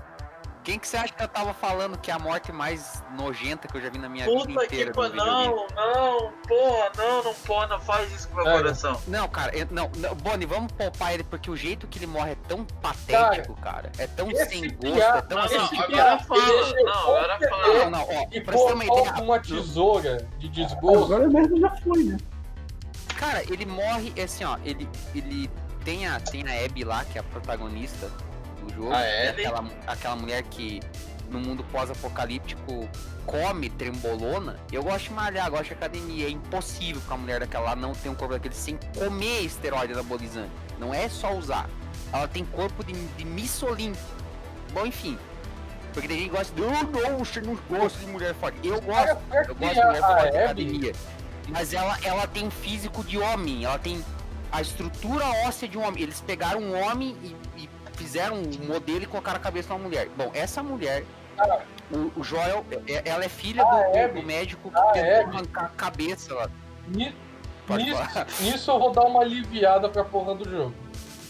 [0.65, 3.77] Quem que você acha que eu tava falando que é a morte mais nojenta que
[3.77, 4.91] eu já vi na minha vida Puta inteira?
[4.91, 5.11] que no pariu.
[5.13, 5.55] videogame?
[5.75, 8.61] Não, não, porra, não, não pode, não faz isso com meu Sério?
[8.63, 9.01] coração.
[9.07, 12.31] Não, cara, eu- não, não, Bonnie, vamos poupar ele porque o jeito que ele morre
[12.31, 13.91] é tão patético, cara.
[13.99, 15.55] É tão sem gosto, piá- é tão Não, assim.
[15.57, 16.73] não, esse agora fala.
[16.83, 17.67] Não, agora fala.
[17.67, 19.13] Não, não, ó, E pra você ter uma ideia.
[19.13, 21.03] com uma tesoura de desgosto.
[21.13, 22.17] Agora mesmo já foi, né?
[23.17, 25.47] Cara, ele morre, é assim, ó, ele, ele
[25.83, 28.09] tem a, tem a Abby lá, que é a protagonista
[28.65, 28.93] do jogo.
[28.93, 30.81] A que é aquela, aquela mulher que
[31.29, 32.87] no mundo pós-apocalíptico
[33.25, 34.57] come trembolona.
[34.71, 36.27] Eu gosto de malhar, gosto de academia.
[36.27, 39.93] É impossível pra uma mulher daquela lá não ter um corpo daquele sem comer esteroide
[39.93, 40.51] anabolizante.
[40.79, 41.69] Não é só usar.
[42.13, 43.93] Ela tem corpo de, de missolim.
[44.73, 45.17] Bom, enfim.
[45.93, 48.57] Porque tem gente que gosta de, oh, não, você não gosta de mulher forte.
[48.63, 49.17] Eu gosto.
[49.47, 50.93] Eu gosto de mulher a forte de Abby, academia.
[51.49, 53.63] Mas ela, ela tem um físico de homem.
[53.63, 54.03] Ela tem
[54.51, 56.03] a estrutura óssea de um homem.
[56.03, 57.35] Eles pegaram um homem e
[57.95, 60.09] fizeram um modelo e colocaram a cabeça de uma mulher.
[60.17, 61.03] Bom, essa mulher
[61.91, 64.21] O, o Joel, é- ela é filha do, Ah, do- Abby.
[64.21, 65.35] do médico que Ah, tentou Abby.
[65.35, 66.49] arrancar a cabeça lá.
[68.41, 70.73] Nisso, eu vou dar uma aliviada pra porra do jogo.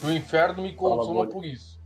[0.03, 1.79] O inferno me consuma por isso.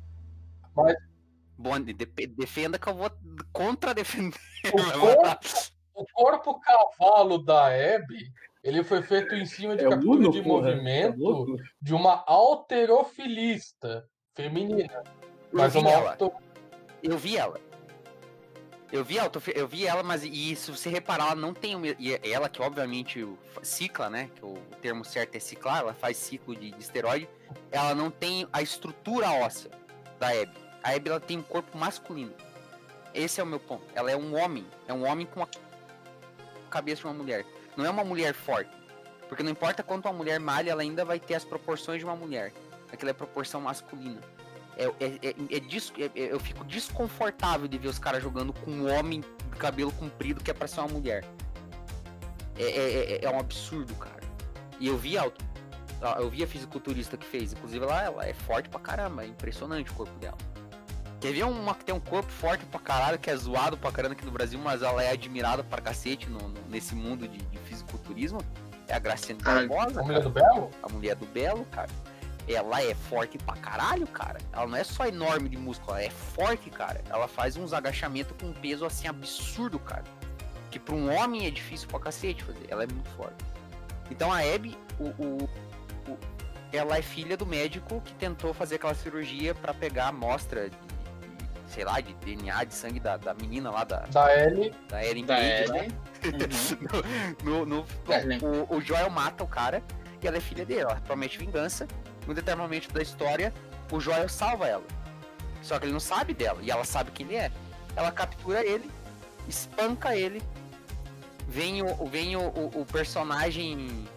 [1.57, 3.09] Bom, de- de- defenda que eu vou
[3.51, 4.37] contra-defender.
[4.65, 5.47] O corpo,
[5.95, 8.31] o corpo cavalo da Abby,
[8.63, 10.67] ele foi feito em cima de É captura de porra.
[10.71, 11.57] Movimento louco?
[11.81, 14.05] de uma alterofilista
[14.43, 15.03] feminina.
[15.51, 16.11] Eu Mas vi uma ela.
[16.11, 16.31] auto...
[17.03, 17.59] Eu vi ela.
[18.91, 22.19] Eu vi ela, eu vi ela, mas e se você reparar, ela não tem e
[22.27, 23.23] ela que obviamente
[23.61, 24.31] cicla, né?
[24.35, 27.29] Que o termo certo é ciclar, ela faz ciclo de, de esteroide.
[27.71, 29.69] Ela não tem a estrutura óssea
[30.19, 30.57] da Abby.
[30.83, 32.33] A Abby ela tem um corpo masculino.
[33.13, 33.83] Esse é o meu ponto.
[33.93, 35.47] Ela é um homem, é um homem com a
[36.71, 37.45] cabeça de uma mulher.
[37.77, 38.71] Não é uma mulher forte.
[39.27, 42.15] Porque não importa quanto uma mulher malha, ela ainda vai ter as proporções de uma
[42.15, 42.51] mulher.
[42.91, 44.19] Aquela é proporção masculina.
[44.77, 48.71] É, é, é, é é- é- eu fico desconfortável de ver os caras jogando com
[48.71, 51.23] um homem de cabelo comprido que é pra ser uma mulher.
[52.57, 54.19] É, é, é- é um absurdo, cara.
[54.79, 55.29] E eu vi a,
[56.17, 57.51] eu vi a fisiculturista que fez.
[57.53, 59.23] Inclusive, ela, ela é forte pra caramba.
[59.23, 60.37] É impressionante o corpo dela.
[61.19, 64.13] Quer ver uma que tem um corpo forte pra caralho, que é zoado pra caramba
[64.13, 67.57] aqui no Brasil, mas ela é admirada pra cacete no, no- nesse mundo de, de
[67.59, 68.39] fisiculturismo?
[68.87, 70.71] É a Graciane Barbosa, A mulher do Belo?
[70.81, 71.89] a mulher do Belo, cara,
[72.53, 74.39] ela é forte pra caralho, cara.
[74.51, 77.01] Ela não é só enorme de músculo, ela é forte, cara.
[77.09, 80.03] Ela faz uns agachamentos com um peso assim absurdo, cara.
[80.71, 82.65] Que pra um homem é difícil pra cacete fazer.
[82.69, 83.43] Ela é muito forte.
[84.11, 85.49] Então a Abby, o, o-
[86.11, 86.17] o-
[86.71, 90.75] ela é filha do médico que tentou fazer aquela cirurgia pra pegar a amostra de,
[90.75, 94.73] de- sei lá, de DNA de sangue da, da menina lá, da, Da Ellie.
[94.87, 95.87] da Ellen Da Page, né?
[97.43, 97.43] Uhum.
[97.43, 98.39] no, no- Ellen.
[98.39, 99.81] bom, o, o Joel mata o cara
[100.21, 100.81] e ela é filha dele.
[100.81, 101.87] Ela promete vingança.
[102.29, 103.51] No determinado momento da história,
[103.91, 104.83] o Joel salva ela.
[105.63, 107.51] Só que ele não sabe dela e ela sabe quem ele é.
[107.95, 108.87] Ela captura ele,
[109.47, 110.39] espanca ele.
[111.47, 114.07] Vem o, vem o, o, o personagem.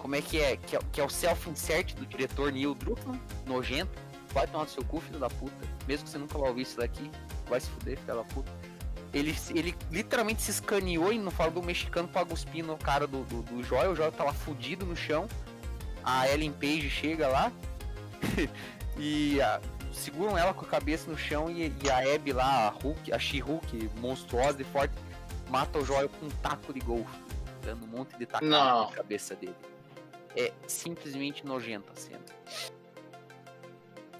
[0.00, 0.56] Como é que é?
[0.56, 3.96] Que é, que é o self-insert do diretor Neil Druckmann, nojento.
[4.34, 5.54] Vai tomar no seu cu, filho da puta.
[5.86, 7.08] Mesmo que você nunca vai ouvir isso daqui,
[7.48, 8.50] vai se fuder, filho da puta.
[9.14, 13.22] Ele, ele literalmente se escaneou e não fala do mexicano pra cuspir no cara do,
[13.22, 13.92] do, do Joel.
[13.92, 15.28] O Joel tá lá fudido no chão.
[16.04, 17.52] A Ellen Page chega lá
[18.98, 19.60] e ah,
[19.92, 23.18] seguram ela com a cabeça no chão e, e a Abby lá, a Hulk, a
[23.18, 24.94] She-Hulk, monstruosa e forte,
[25.48, 27.18] mata o Joel com um taco de golfe,
[27.62, 28.86] dando um monte de Não.
[28.86, 29.56] na cabeça dele.
[30.36, 32.20] É simplesmente nojenta a cena.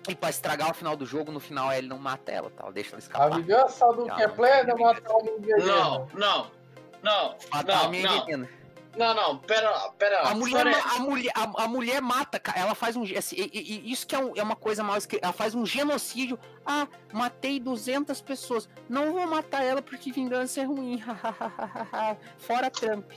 [0.08, 2.64] E pra estragar o final do jogo, no final ele não mata ela, tá?
[2.64, 3.36] Ela deixa ela A escapar.
[3.36, 5.58] vingança do que é plena matar o ninguém.
[5.58, 6.50] Não, não,
[7.02, 8.48] não, Matar a não, minha não, veneno.
[8.96, 10.20] Não, não, pera, pera.
[10.22, 13.04] A mulher, a, mulher, a, a mulher mata, ela faz um.
[13.16, 13.50] assim, e-
[13.86, 15.24] e- isso que é, um- é uma coisa mal escrita.
[15.26, 16.38] Ela faz um genocídio.
[16.66, 18.68] Ah, matei 200 pessoas.
[18.88, 21.02] Não vou matar ela porque vingança é ruim.
[22.38, 23.10] Fora Trump.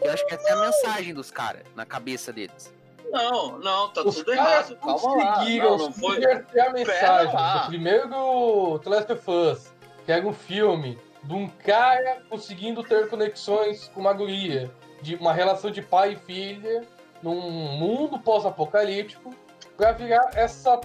[0.00, 2.74] Eu acho que essa é a mensagem dos caras na cabeça deles.
[3.10, 4.74] Não, não, tá Os tudo errado.
[4.76, 5.32] Calma lá.
[5.34, 6.24] conseguiram Não, não foi.
[6.24, 7.58] a mensagem lá.
[7.58, 9.72] do primeiro The Last of Us,
[10.06, 14.72] que era um filme de um cara conseguindo ter conexões com uma guria,
[15.02, 16.82] de uma relação de pai e filha,
[17.22, 19.34] num mundo pós-apocalíptico,
[19.76, 20.80] pra virar essa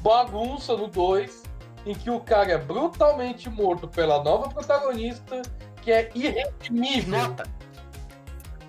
[0.00, 1.42] bagunça no 2,
[1.86, 5.42] em que o cara é brutalmente morto pela nova protagonista,
[5.82, 7.18] que é irredimível.
[7.18, 7.44] Nota.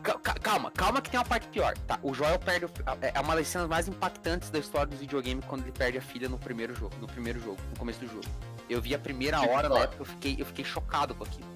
[0.03, 1.97] Ca- ca- Calma, calma que tem uma parte pior, tá?
[2.03, 2.65] O Joel perde.
[2.65, 2.69] o-
[3.01, 6.01] É é uma das cenas mais impactantes da história dos videogames quando ele perde a
[6.01, 6.93] filha no primeiro jogo.
[7.01, 8.25] No primeiro jogo, no começo do jogo.
[8.69, 9.83] Eu vi a primeira hora na pior.
[9.85, 11.54] época, eu fiquei, eu fiquei chocado com aquilo.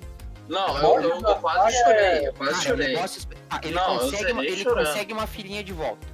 [0.49, 2.87] Não, eu, eu, eu quase chorei, eu Cara, quase é um chorei.
[2.95, 4.85] negócio Ah, ele Não, consegue, uma, ele chorando.
[4.87, 6.07] consegue uma filhinha de volta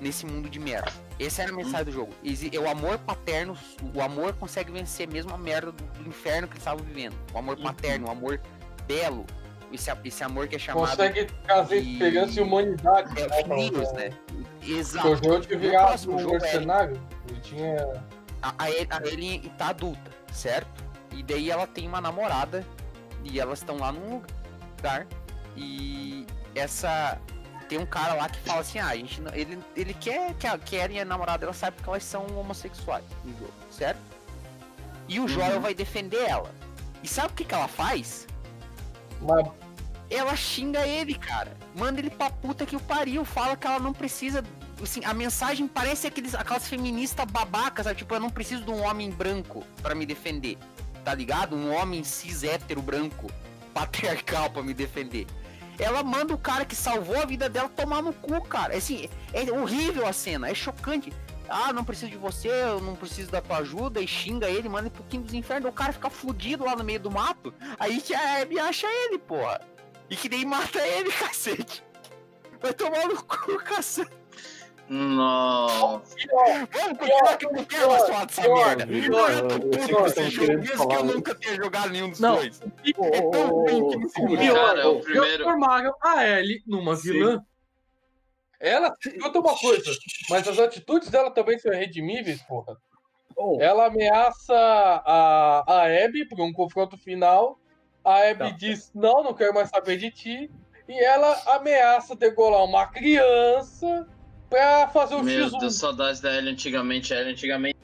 [0.00, 0.92] nesse mundo de merda.
[1.18, 2.14] Essa era a mensagem do jogo.
[2.52, 3.56] É o amor paterno,
[3.94, 7.16] o amor consegue vencer mesmo a merda do, do inferno que eles estavam vivendo.
[7.34, 7.64] O amor Uhum.
[7.64, 8.40] paterno, o amor
[8.86, 9.26] belo.
[9.72, 13.20] Esse, esse amor que é chamado Consegue trazer de- esperança e humanidade.
[13.20, 14.10] é, né, filhos, né?
[14.62, 15.08] Exato.
[15.08, 16.42] o jogo virado próximo um jogo, Eric.
[16.46, 17.00] mercenário.
[17.28, 18.02] Ele tinha.
[18.40, 20.84] A, a, El- a Ellie tá adulta, certo?
[21.12, 22.64] E daí ela tem uma namorada
[23.24, 24.22] e elas estão lá num
[24.76, 25.06] lugar
[25.56, 27.18] e essa
[27.68, 30.46] tem um cara lá que fala assim, ah, a gente não- ele, ele quer que
[30.46, 34.00] a Karen e a namorada dela saibam que elas são homossexuais no jogo, certo?
[35.06, 36.50] E o Joel vai defender ela.
[37.02, 38.26] E sabe o que que ela faz?
[40.10, 41.54] Ela xinga ele, cara.
[41.76, 43.24] Manda ele pra puta que o pariu.
[43.24, 44.42] Fala que ela não precisa.
[44.82, 47.98] Assim, a mensagem parece aqueles, aquelas feministas babacas, sabe?
[47.98, 50.56] Tipo, eu não preciso de um homem branco pra me defender.
[51.08, 51.56] Tá ligado?
[51.56, 53.32] Um homem cis hétero branco,
[53.72, 55.26] patriarcal pra me defender.
[55.78, 58.76] Ela manda o cara que salvou a vida dela tomar no cu, cara.
[58.76, 61.10] Assim, é horrível a cena, é chocante.
[61.48, 64.88] ah, não preciso de você, eu não preciso da tua ajuda, e xinga ele, manda
[64.88, 68.02] ele pro quinto dos infernos, o cara fica fudido lá no meio do mato, aí
[68.02, 69.62] que a Abby acha ele, porra.
[70.10, 71.82] E que nem mata ele, cacete.
[72.60, 74.17] Vai tomar no cu, cacete.
[74.88, 76.16] Nossa.
[76.32, 78.86] Vamos continuar que eu não quero mais falar dessa merda.
[78.90, 82.20] Eu tô puto que com esse jogo, mesmo que eu nunca tenha jogado nenhum dos
[82.20, 82.36] Não.
[82.36, 82.60] dois.
[82.62, 84.38] É tão ruim que me fudeu.
[84.38, 87.12] Pior, Cara, o eles primeiro- transformaram a Ellie numa Sim.
[87.12, 87.44] vilã.
[88.60, 89.90] Ela, escuta uma coisa,
[90.30, 92.76] mas as atitudes dela também são redimíveis, porra.
[93.36, 97.56] Oh, Ela ameaça a, a Abby para um confronto final.
[98.04, 98.50] A Abby Tá.
[98.50, 100.50] diz: Não, não quero mais saber de ti.
[100.88, 104.08] E ela ameaça degolar uma criança
[104.48, 105.58] pra fazer o Meu X1.
[105.60, 107.12] Deus, saudades da Ellie antigamente.
[107.14, 107.76] A Ellie antigamente.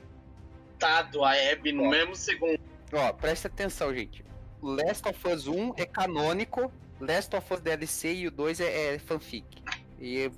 [0.79, 2.59] Tado a Abby no mesmo segundo.
[2.93, 4.25] Ó, presta atenção, gente.
[4.63, 8.99] Last of Us 1 é canônico, Last of Us DLC e o 2 é, é
[8.99, 9.45] fanfic.
[10.01, 10.31] E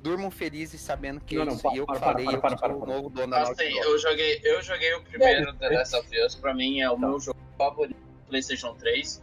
[0.00, 1.62] durmam felizes sabendo que Não, é não, isso.
[1.62, 2.94] pa- e eu que para, falei, para, eu para, que para, sou o para.
[2.94, 6.54] novo dono da Assim, eu joguei, eu joguei o primeiro The Last of Us, pra
[6.54, 6.98] mim é o Tá.
[7.06, 9.22] meu jogo favorito do PlayStation 3.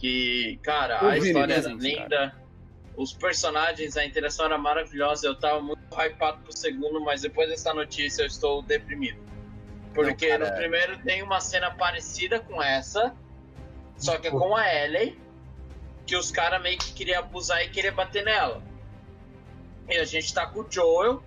[0.00, 2.36] Que, cara, Ô, a história era desenho, linda,
[2.96, 5.26] os personagens, a interação era maravilhosa.
[5.26, 9.18] Eu tava muito hypado pro segundo, mas depois dessa notícia eu estou deprimido.
[9.92, 10.50] Porque Não, cara.
[10.50, 13.14] no primeiro tem uma cena parecida com essa,
[13.96, 15.18] só que é com a Ellie,
[16.06, 18.62] que os caras meio que queriam abusar e queriam bater nela.
[19.88, 21.22] E a gente tá com o Joel,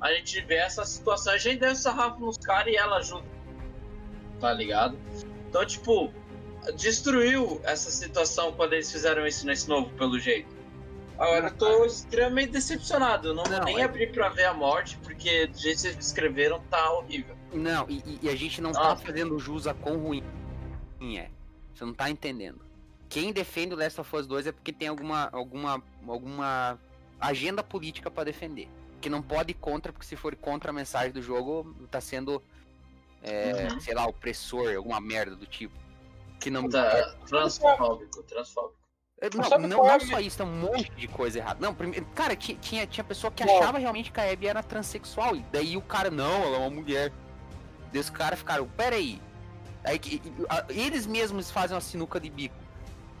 [0.00, 3.26] a gente vê essa situação, a gente deu sarrafo nos caras e ela ajuda.
[4.40, 4.96] Tá ligado?
[5.48, 6.12] Então, tipo,
[6.76, 10.57] destruiu essa situação quando eles fizeram isso nesse novo, pelo jeito.
[11.18, 13.28] Agora eu tô extremamente decepcionado.
[13.28, 15.80] Eu não, vou Não, nem é- abrir pra ver a morte, porque do jeito que
[15.82, 17.36] vocês descreveram tá horrível.
[17.52, 18.74] Não, e, e- a gente não Ah.
[18.94, 20.22] tá fazendo jus a quão ruim
[21.16, 21.28] é.
[21.74, 22.60] Você não tá entendendo.
[23.08, 26.78] Quem defende o Last of Us 2 é porque tem alguma, alguma, alguma
[27.20, 28.68] agenda política pra defender.
[29.00, 32.42] Que não pode ir contra, porque se for contra a mensagem do jogo, tá sendo,
[33.22, 33.80] é, Uhum.
[33.80, 35.74] sei lá, opressor, alguma merda do tipo.
[36.40, 36.68] Que não.
[36.68, 38.77] Tá transfóbico, transfóbico.
[39.20, 41.58] É, Não, não, é não a só isso, tem um monte de coisa errada.
[41.60, 45.34] Não, primeiro, cara, ti- tinha, tinha pessoa que achava realmente que a Abby era transexual.
[45.34, 47.12] E daí o cara, não, ela é uma mulher.
[47.92, 49.20] Daí os caras ficaram, peraí.
[49.82, 52.54] Aí, que- a- eles mesmos fazem uma sinuca de bico.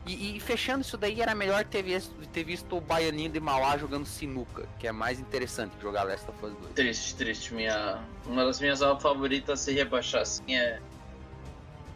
[0.06, 3.76] E, e fechando isso daí, era melhor ter visto, ter visto o Baianinho de Mauá
[3.76, 6.72] jogando sinuca, que é mais interessante que jogar Last of Us 2.
[6.74, 7.52] Triste, triste.
[7.52, 8.02] Minha...
[8.24, 10.80] Uma das minhas aulas favoritas se rebaixar assim é.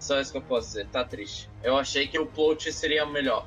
[0.00, 1.48] Só isso que eu posso dizer, tá triste.
[1.62, 3.46] Eu achei que o plot seria melhor.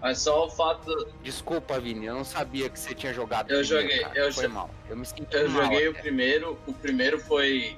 [0.00, 1.08] Mas só o fato.
[1.22, 3.50] Desculpa, Vini, eu não sabia que você tinha jogado.
[3.50, 4.18] Eu primeiro, joguei, cara.
[4.18, 4.70] eu Foi jo- mal.
[4.88, 6.00] Eu me senti Eu mal joguei o até.
[6.02, 7.76] primeiro, o primeiro foi.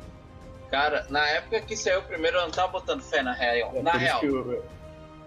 [0.71, 3.73] Cara, na época que saiu o primeiro, eu não tava botando fé na real.
[3.75, 4.65] é Na real, eu-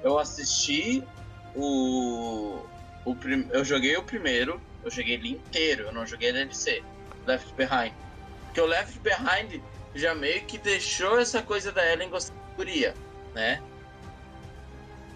[0.04, 1.04] eu assisti
[1.56, 2.60] o.
[3.06, 3.48] o prim...
[3.52, 6.84] Eu joguei o primeiro, eu joguei ele inteiro, eu não joguei DLC,
[7.26, 7.94] Left Behind.
[8.46, 9.62] Porque o Left Behind
[9.96, 12.94] já meio que deixou essa coisa da Ellen gostar de guria,
[13.34, 13.62] né?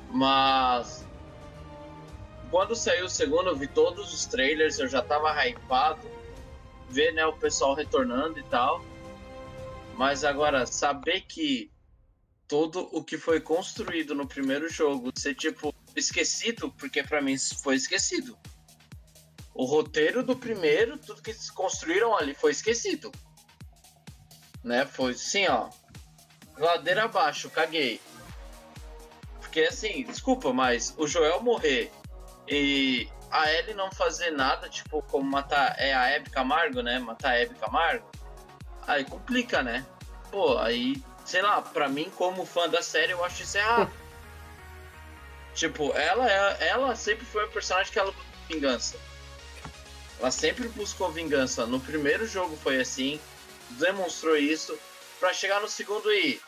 [0.10, 1.05] Mas.
[2.56, 6.10] Quando saiu o segundo, eu vi todos os trailers, eu já tava hypado.
[6.88, 8.82] Ver né, o pessoal retornando e tal.
[9.98, 11.70] Mas agora, saber que
[12.48, 17.76] todo o que foi construído no primeiro jogo ser tipo esquecido, porque pra mim foi
[17.76, 18.38] esquecido.
[19.54, 23.12] O roteiro do primeiro, tudo que eles construíram ali foi esquecido.
[24.64, 24.86] Né?
[24.86, 25.70] Foi assim, ó.
[26.58, 28.00] Ladeira abaixo, caguei.
[29.42, 31.92] Porque assim, desculpa, mas o Joel morrer
[32.48, 37.00] e a Ellie não fazer nada, tipo, como matar é a Abby Camargo, né?
[37.00, 38.10] Matar a Abby Camargo.
[38.88, 39.86] Aí complica, né?
[40.32, 43.92] Pô, aí, sei lá, pra mim, como fã da série, eu acho isso errado.
[45.54, 48.98] tipo, ela, é, ela sempre foi um personagem que ela buscou vingança.
[50.20, 51.66] Ela sempre buscou vingança.
[51.66, 53.20] No primeiro jogo foi assim,
[53.72, 54.78] demonstrou isso,
[55.20, 56.40] pra chegar no segundo e.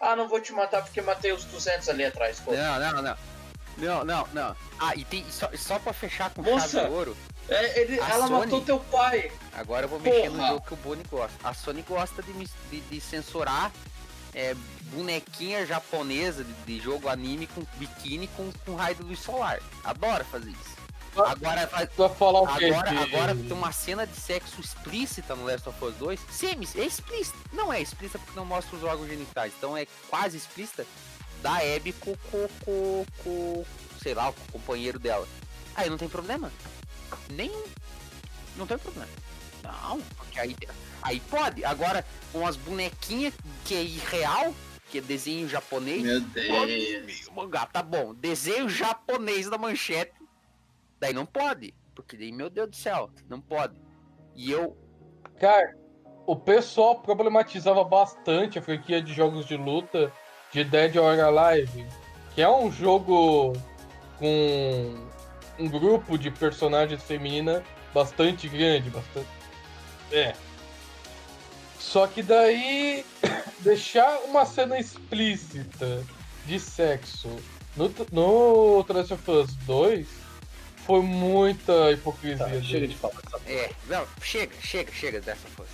[0.00, 2.40] Ah, não vou te matar porque matei os 200 ali atrás.
[2.40, 2.52] Pô.
[2.52, 3.35] Não, não, não.
[3.76, 4.56] Não, não, não.
[4.78, 6.68] Ah, e tem, só, só pra fechar com Moça!
[6.68, 7.16] chave de ouro,
[7.48, 8.30] É, ele- ela Sony?
[8.46, 9.30] matou teu pai.
[9.54, 10.48] agora eu vou mexer no Porra!
[10.48, 11.36] jogo que o Boni gosta.
[11.48, 13.70] A Sony gosta de, de, de censurar
[14.34, 14.54] é,
[14.92, 19.60] bonequinha japonesa de, de jogo anime com biquíni com, com raio de luz solar.
[19.84, 20.76] Adora fazer isso.
[21.18, 21.30] Ah.
[21.30, 22.66] Agora, vai falar o quê?
[22.66, 26.20] agora, agora tem uma cena de sexo explícita no Last of Us 2.
[26.30, 27.38] Semi, é explícita.
[27.54, 29.52] Não é explícita porque não mostra os órgãos genitais.
[29.56, 30.84] Então é quase explícita
[31.42, 33.64] da Abby com, com, com, com
[34.00, 35.26] sei lá, com o companheiro dela.
[35.74, 36.50] Aí não tem problema.
[37.30, 37.64] Nenhum.
[38.56, 39.10] Não tem problema.
[39.62, 40.56] Não, porque aí,
[41.02, 41.64] aí pode.
[41.64, 43.34] Agora, umas bonequinhas
[43.64, 44.54] que é irreal,
[44.90, 46.02] que é desenho japonês.
[46.02, 47.28] Meu Deus.
[47.34, 48.14] Mangá, tá bom.
[48.14, 50.14] Desenho japonês da manchete.
[50.98, 51.74] Daí não pode.
[51.94, 53.74] Porque daí, meu Deus do céu, não pode.
[54.34, 54.76] E eu.
[55.40, 55.76] Cara,
[56.26, 60.12] o pessoal problematizava bastante a franquia de jogos de luta
[60.56, 61.86] de Dead or Alive,
[62.34, 63.52] que é um jogo
[64.18, 65.06] com
[65.58, 69.28] um grupo de personagens femininas bastante grande, bastante.
[70.10, 70.34] É.
[71.78, 73.04] Só que daí
[73.60, 76.02] deixar uma cena explícita
[76.46, 77.28] de sexo
[77.76, 80.06] no, no The Last of Us 2
[80.86, 82.46] foi muita hipocrisia.
[82.46, 83.20] Tá, chega de falar.
[83.26, 85.72] essa É, não, chega, chega, chega dessa força.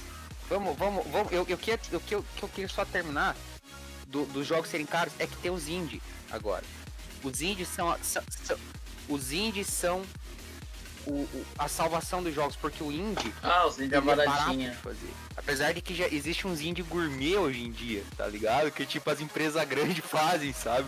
[0.48, 1.30] Vamos, vamos, vamos.
[1.30, 3.36] Eu, eu, queria, eu, que eu, que eu queria só terminar
[4.12, 6.00] do- dos jogos serem caros é que tem os indie
[6.30, 6.64] agora.
[7.24, 8.58] Os indies são, a- são, são-
[9.08, 10.02] os indies são
[11.06, 14.28] o, o- a salvação dos jogos, porque o indie Ah, os indie é é barato
[14.30, 14.70] baratinha.
[14.70, 15.10] de fazer.
[15.36, 18.70] Apesar de que já existe uns indie gourmet hoje em dia, tá ligado?
[18.70, 20.86] Que tipo as empresas grandes fazem, sabe?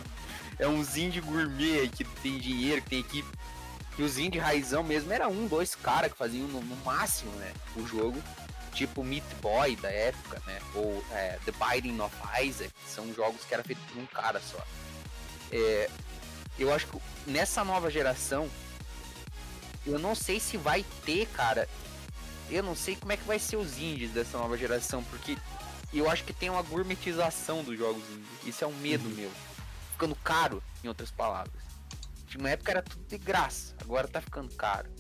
[0.59, 3.29] É uns indie gourmet que tem dinheiro, que tem equipe.
[3.99, 7.53] E os indie raizão mesmo era um, dois caras que faziam no, no máximo, né?
[7.77, 8.23] O jogo.
[8.75, 10.61] Tipo Meat Boy da época, né?
[10.75, 14.65] Ou é, The Binding of Isaac, são jogos que era feito por um cara só.
[15.53, 15.89] É,
[16.59, 18.51] eu acho que nessa nova geração,
[19.87, 21.69] eu não sei se vai ter, cara.
[22.51, 25.37] Eu não sei como é que vai ser os indies dessa nova geração, porque
[25.93, 28.47] eu acho que tem uma gourmetização dos jogos indies.
[28.47, 29.31] Isso é um medo meu.
[29.93, 31.63] Ficando caro, em outras palavras.
[32.27, 34.91] De uma época era tudo de graça, agora tá ficando caro.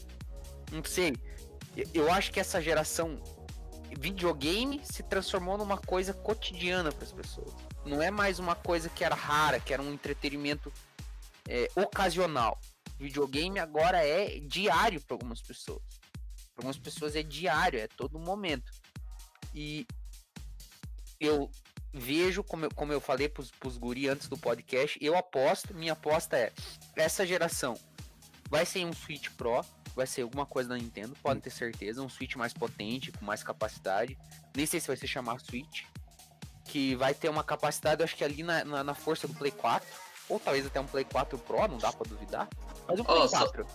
[0.71, 1.17] Não sei.
[1.93, 3.21] Eu acho que essa geração
[3.99, 7.53] videogame se transformou numa coisa cotidiana para as pessoas.
[7.85, 10.73] Não é mais uma coisa que era rara, que era um entretenimento
[11.49, 12.59] é, ocasional.
[12.99, 15.83] Videogame agora é diário para algumas pessoas.
[16.55, 18.73] Para algumas pessoas é diário, é todo momento.
[19.55, 19.87] E
[21.21, 21.51] eu
[21.93, 25.93] vejo, como eu, como eu falei pros, pros guri antes do podcast, eu aposto, minha
[25.93, 26.53] aposta é,
[26.97, 27.79] essa geração
[28.49, 29.65] vai ser um Switch Pro,
[29.95, 33.43] vai ser alguma coisa da Nintendo, pode ter certeza, um Switch mais potente, com mais
[33.43, 34.19] capacidade.
[34.57, 35.85] Nem sei se vai se chamar Switch,
[36.65, 39.51] que vai ter uma capacidade, eu acho que ali na, na, na força do Play
[39.53, 39.87] 4,
[40.29, 42.49] ou talvez até um Play 4 Pro, não dá pra duvidar.
[42.89, 43.67] Mas um Play só- 4.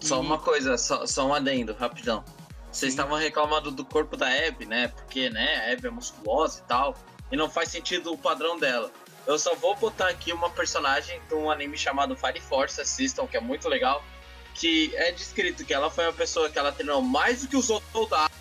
[0.00, 2.24] Só E- uma coisa, só, só um adendo, rapidão.
[2.72, 4.88] Vocês estavam reclamando do corpo da Abby, né?
[4.88, 6.94] Porque, né, a Abby é musculosa e tal.
[7.30, 8.90] E não faz sentido o padrão dela.
[9.26, 13.36] Eu só vou botar aqui uma personagem de um anime chamado Fire Force, assistam, que
[13.36, 14.02] é muito legal.
[14.54, 17.70] Que é descrito que ela foi uma pessoa que ela treinou mais do que os
[17.70, 18.36] outros soldados.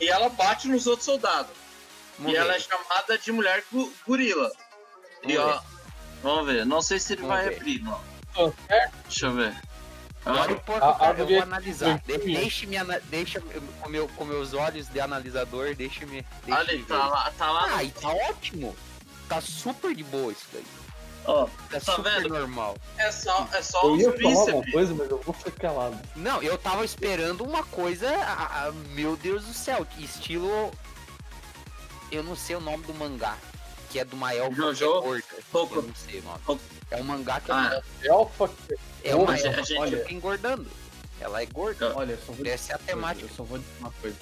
[0.00, 1.52] E ela bate nos outros soldados.
[2.18, 4.50] Vamos e ela é chamada de mulher gu- gorila.
[5.24, 5.60] E ó,
[6.22, 6.66] vamos ver.
[6.66, 7.56] Não sei se ele Vamos vai ver.
[7.56, 8.00] abrir, não.
[8.68, 8.94] Certo?
[9.04, 9.56] Deixa eu ver.
[10.26, 11.98] Agora eu, posso- A- a eu vou analisar.
[12.00, 12.34] De, Sim.
[12.34, 16.24] deixe-me ana- deixa com, meu, com meus olhos de analisador, deixe-me.
[16.44, 18.76] deixe Olha, me tá lá, tá lá Ah, e tá ótimo.
[19.28, 20.64] Tá super de boa isso daí.
[21.28, 22.28] Ó, Tá, Tá super vendo?
[22.30, 22.76] normal.
[22.96, 25.98] é só, é só Eu os ia falar uma coisa, mas eu vou ficar calado.
[26.16, 28.08] Não, eu tava esperando uma coisa.
[28.22, 30.70] ah, ah, meu Deus do céu, estilo.
[32.10, 33.36] Eu não sei o nome do mangá.
[33.90, 35.02] Que é do Mael Jojo?
[35.52, 35.76] Pouco.
[35.76, 36.38] Eu não sei o nome.
[36.44, 36.62] Pouco.
[36.90, 38.50] É um mangá que Ah, É Alpha
[39.04, 40.66] é uma a gente- elfa a fica engordando.
[41.20, 41.92] Ela é gorda.
[41.96, 43.26] Olha, eu só vou Essa é a temática.
[43.30, 44.16] Eu só vou dizer uma coisa.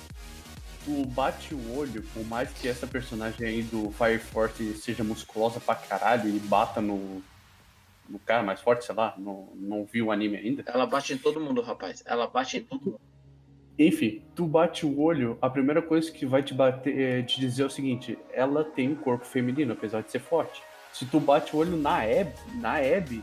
[0.87, 5.59] Tu bate o olho, por mais que essa personagem aí do Fire Force seja musculosa
[5.59, 7.21] pra caralho e bata no,
[8.09, 10.63] no cara mais forte, sei lá, não, não vi o anime ainda.
[10.65, 12.05] ela bate em todo mundo, rapaz.
[12.07, 13.01] Ela bate em todo mundo.
[13.77, 17.65] Enfim, tu bate o olho, a primeira coisa que vai te bater é te dizer
[17.65, 20.63] é o seguinte, ela tem um corpo feminino, apesar de ser forte.
[20.93, 23.23] Se tu bate o olho na Abby, na Abby,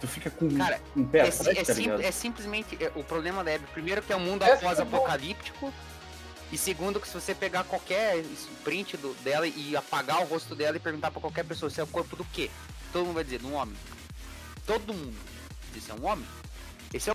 [0.00, 3.04] tu fica com Cara, um pé É, atrás, é tá sim- é simplesmente é, o
[3.04, 3.64] problema da Abby.
[3.72, 5.72] Primeiro que é um mundo após-apocalíptico.
[6.52, 8.22] E segundo que se você pegar qualquer
[8.62, 11.82] print do- dela e apagar o rosto dela e perguntar pra qualquer pessoa se é
[11.82, 12.50] o corpo do quê?
[12.92, 13.74] Todo mundo vai dizer, de um homem.
[14.66, 15.16] Todo mundo.
[15.74, 16.26] Isso é um homem.
[16.92, 17.14] Esse é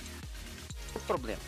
[0.95, 1.39] o problema.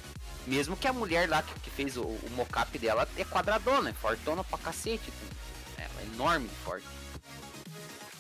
[0.45, 3.94] Mesmo que a mulher lá que, que fez o, o mocap dela é quadradona, é
[3.94, 5.10] fortona pra cacete.
[5.10, 5.30] assim.
[5.80, 6.86] Ela é enorme de forte.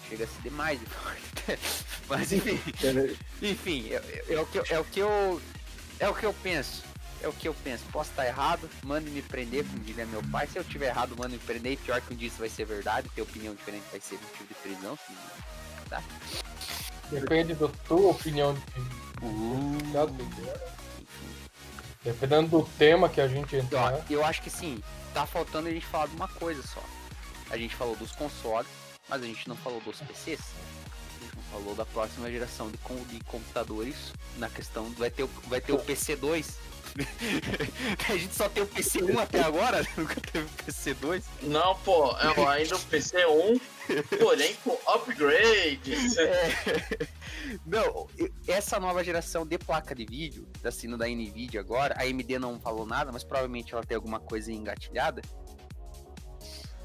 [0.09, 1.59] Chega a ser demais de forte.
[2.09, 2.59] Mas enfim.
[3.41, 5.41] Enfim, é, é- é o que, é o que eu.
[5.99, 6.83] É o que eu penso.
[7.21, 7.83] É o que eu penso.
[7.91, 10.47] Posso estar errado, mande me prender, como diria meu pai.
[10.47, 11.73] Se eu tiver errado, mande me prender.
[11.73, 14.47] E pior que um dia isso vai ser verdade, ter opinião diferente vai ser motivo
[14.47, 14.97] de prisão.
[15.89, 16.01] Tá?
[17.11, 18.61] Depende da tua opinião de
[19.91, 20.13] Caso
[22.03, 24.05] Dependendo do tema que a gente entrar.
[24.09, 24.81] eu acho que sim,
[25.13, 26.81] tá faltando a gente falar de uma coisa só.
[27.49, 28.69] A gente falou dos consoles,
[29.09, 30.39] mas a gente não falou dos PCs.
[30.39, 34.13] A gente não falou da próxima geração de, com- de computadores.
[34.37, 36.45] Na questão, vai ter, o- vai ter o PC2.
[38.09, 41.23] a gente só tem o PC1 até agora, nunca teve o PC2.
[41.43, 43.61] Não, pô, é ainda o PC1,
[44.19, 46.17] porém com upgrades.
[46.17, 47.09] É.
[47.65, 48.07] Não,
[48.47, 52.85] essa nova geração de placa de vídeo, assim, da NVIDIA agora, a AMD não falou
[52.85, 55.21] nada, mas provavelmente ela tem alguma coisa engatilhada.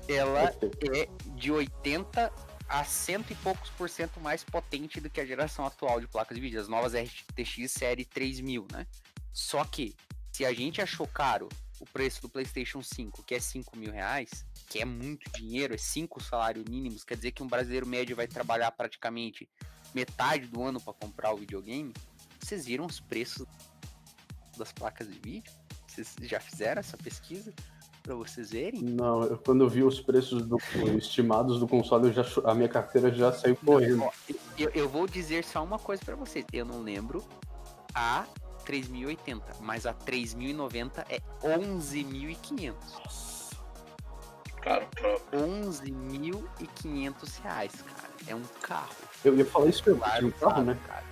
[0.08, 0.54] Ela
[0.94, 2.32] é de 80
[2.68, 6.34] a cento e poucos por cento mais potente do que a geração atual de placas
[6.34, 8.86] de vídeo, as novas RTX série 3000, né?
[9.34, 9.96] Só que,
[10.30, 11.48] se a gente achou caro
[11.80, 15.76] o preço do PlayStation 5, que é 5 mil reais, que é muito dinheiro, é
[15.76, 19.48] 5 salários mínimos, quer dizer que um brasileiro médio vai trabalhar praticamente
[19.92, 21.92] metade do ano para comprar o videogame.
[22.40, 23.44] Vocês viram os preços
[24.56, 25.52] das placas de vídeo?
[25.88, 27.52] Vocês já fizeram essa pesquisa?
[28.04, 28.82] para vocês verem?
[28.82, 30.58] Não, eu, quando eu vi os preços do,
[30.98, 34.04] estimados do console, já, a minha carteira já saiu correndo.
[34.58, 36.44] Eu, eu vou dizer só uma coisa para vocês.
[36.52, 37.24] Eu não lembro
[37.94, 38.26] a
[38.64, 42.74] 3.080, mas a 3.090 é 11.500.
[44.60, 45.40] Claro, próprio.
[45.40, 48.14] 11.500 reais, cara.
[48.26, 48.94] É um carro.
[49.24, 50.78] Eu ia falar isso pelo claro, um carro, né?
[50.86, 51.04] Cara.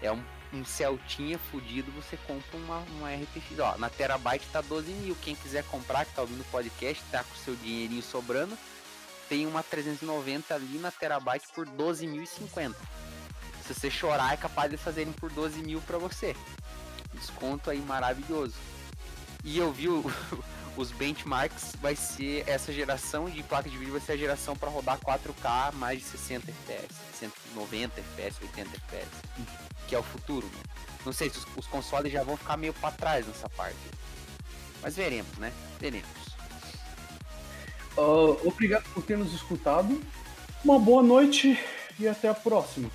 [0.00, 0.22] É um
[0.52, 3.58] um Celtinha fudido, você compra uma, uma RTX.
[3.58, 5.16] Ó, na Terabyte tá 12 mil.
[5.22, 8.56] Quem quiser comprar, que tá ouvindo o podcast, tá com seu dinheirinho sobrando,
[9.28, 12.74] tem uma 390 ali na Terabyte por 12.050.
[13.64, 16.36] Se você chorar, é capaz de fazerem por 12 mil pra você.
[17.16, 18.54] Desconto aí maravilhoso.
[19.44, 20.04] E eu vi o,
[20.76, 24.68] os benchmarks, vai ser essa geração de placa de vídeo vai ser a geração para
[24.68, 29.08] rodar 4K mais de 60 FPS, 190 FPS, 80 FPS
[29.86, 30.46] que é o futuro.
[30.46, 30.62] Né?
[31.04, 33.76] Não sei se os, os consoles já vão ficar meio para trás nessa parte.
[34.82, 35.52] Mas veremos, né?
[35.80, 36.36] Veremos.
[37.96, 40.00] Uh, obrigado por ter nos escutado.
[40.64, 41.58] Uma boa noite
[41.98, 42.90] e até a próxima.